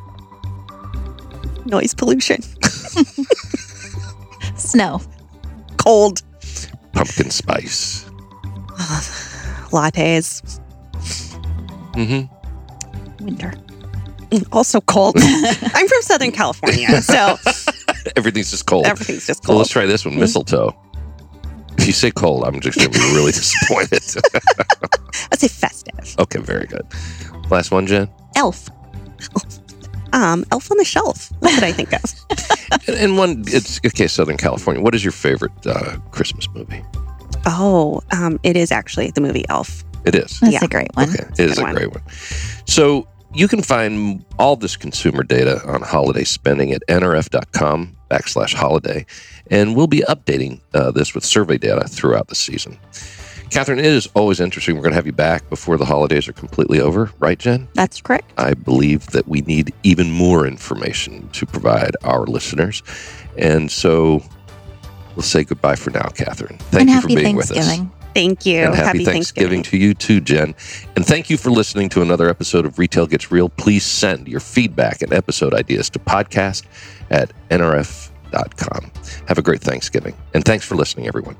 noise 1.66 1.94
pollution, 1.94 2.42
Snow. 4.56 5.02
cold, 5.78 6.22
pumpkin 6.96 7.30
spice. 7.30 8.06
lattes, 9.72 10.60
hmm 11.94 13.24
Winter. 13.24 13.54
also 14.52 14.82
cold. 14.82 15.16
I'm 15.20 15.88
from 15.88 16.02
Southern 16.02 16.32
California, 16.32 17.02
so 17.02 17.38
Everything's 18.16 18.52
just 18.52 18.66
cold. 18.66 18.86
everything's 18.86 19.26
just 19.28 19.44
cold. 19.44 19.58
let's 19.60 19.70
try 19.70 19.86
this 19.86 20.06
one 20.06 20.18
mistletoe. 20.20 20.76
If 21.78 21.88
you 21.88 21.94
say 21.94 22.12
cold, 22.12 22.44
I'm 22.46 22.60
just 22.62 22.78
going 22.78 22.92
to 22.92 22.98
be 23.00 23.06
really 23.14 23.32
disappointed. 23.42 24.02
I'd 25.32 25.40
say 25.40 25.48
festive. 25.48 26.16
okay, 26.20 26.40
very 26.40 26.68
good. 26.68 26.86
Last 27.50 27.72
one, 27.72 27.86
Jen. 27.88 28.10
Elf. 28.36 28.70
Elf. 29.34 29.60
Um, 30.16 30.44
Elf 30.52 30.72
on 30.72 30.78
the 30.78 30.86
Shelf. 30.86 31.30
That's 31.42 31.56
what 31.56 31.64
I 31.64 31.72
think 31.72 31.94
of. 31.94 32.02
And, 32.88 32.98
and 32.98 33.18
one, 33.18 33.44
it's 33.48 33.80
okay, 33.86 34.08
Southern 34.08 34.38
California. 34.38 34.82
What 34.82 34.96
is 34.96 35.04
your 35.04 35.12
favorite 35.12 35.52
uh, 35.68 35.98
Christmas 36.12 36.48
movie? 36.56 36.84
Oh, 37.46 38.02
um, 38.12 38.40
it 38.42 38.58
is 38.58 38.72
actually 38.72 39.12
the 39.12 39.22
movie 39.22 39.46
Elf. 39.50 39.84
It 40.04 40.16
is. 40.16 40.40
That's 40.40 40.54
Yeah. 40.54 40.60
a 40.64 40.68
great 40.68 40.90
one. 40.96 41.10
Okay, 41.10 41.24
it 41.38 41.52
is 41.52 41.60
a 41.60 41.62
one. 41.62 41.76
great 41.76 41.92
one. 41.92 42.02
So 42.66 43.08
you 43.36 43.48
can 43.48 43.62
find 43.62 44.26
all 44.40 44.56
this 44.56 44.76
consumer 44.76 45.22
data 45.24 45.62
on 45.68 45.82
holiday 45.84 46.24
spending 46.24 46.72
at 46.72 46.82
nrf.com 46.90 47.96
backslash 48.10 48.54
holiday, 48.56 49.06
and 49.52 49.76
we'll 49.76 49.88
be 49.88 50.00
updating 50.10 50.60
uh, 50.74 50.90
this 50.92 51.14
with 51.14 51.24
survey 51.24 51.58
data 51.60 51.88
throughout 51.88 52.28
the 52.30 52.36
season. 52.36 52.78
Catherine, 53.50 53.80
it 53.80 53.86
is 53.86 54.08
always 54.16 54.40
interesting. 54.40 54.76
We're 54.76 54.82
going 54.82 54.92
to 54.92 54.98
have 54.98 55.06
you 55.06 55.14
back 55.14 55.50
before 55.50 55.78
the 55.78 55.86
holidays 55.86 56.28
are 56.28 56.34
completely 56.34 56.80
over, 56.80 57.12
right, 57.20 57.38
Jen? 57.38 57.68
That's 57.74 58.02
correct. 58.02 58.32
I 58.38 58.54
believe 58.54 59.08
that 59.08 59.28
we 59.28 59.42
need 59.42 59.74
even 59.84 60.12
more 60.12 60.46
information 60.46 61.30
to 61.30 61.46
provide 61.46 61.92
our 62.04 62.26
listeners. 62.26 62.84
And 63.38 63.72
so 63.72 64.24
we'll 65.16 65.24
say 65.24 65.44
goodbye 65.44 65.76
for 65.76 65.92
now, 65.92 66.08
Catherine. 66.10 66.58
Thank 66.58 66.82
and 66.82 66.90
you 66.90 66.96
happy 66.96 67.16
for 67.16 67.22
being 67.22 67.36
with 67.36 67.52
us. 67.52 67.58
Thanksgiving. 67.58 67.92
Thank 68.16 68.46
you. 68.46 68.60
And 68.60 68.76
happy, 68.76 69.04
Thanksgiving, 69.04 69.62
to 69.64 69.78
you 69.78 69.94
too, 69.94 70.22
Jen. 70.22 70.56
And 70.96 71.06
thank 71.06 71.30
you 71.30 71.36
for 71.36 71.52
listening 71.52 71.90
to 71.90 72.02
another 72.02 72.30
episode 72.30 72.66
of 72.66 72.80
Retail 72.80 73.08
Gets 73.08 73.30
Real. 73.30 73.50
Please 73.50 73.86
send 73.86 74.30
your 74.30 74.40
feedback 74.40 75.02
and 75.02 75.12
episode 75.12 75.54
ideas 75.54 75.90
to 75.92 76.00
podcast 76.00 76.64
at 77.10 77.34
nrf.com. 77.50 78.92
Have 79.28 79.38
a 79.38 79.42
great 79.42 79.60
Thanksgiving. 79.60 80.16
And 80.34 80.46
thanks 80.46 80.66
for 80.66 80.76
listening, 80.76 81.08
everyone. 81.08 81.36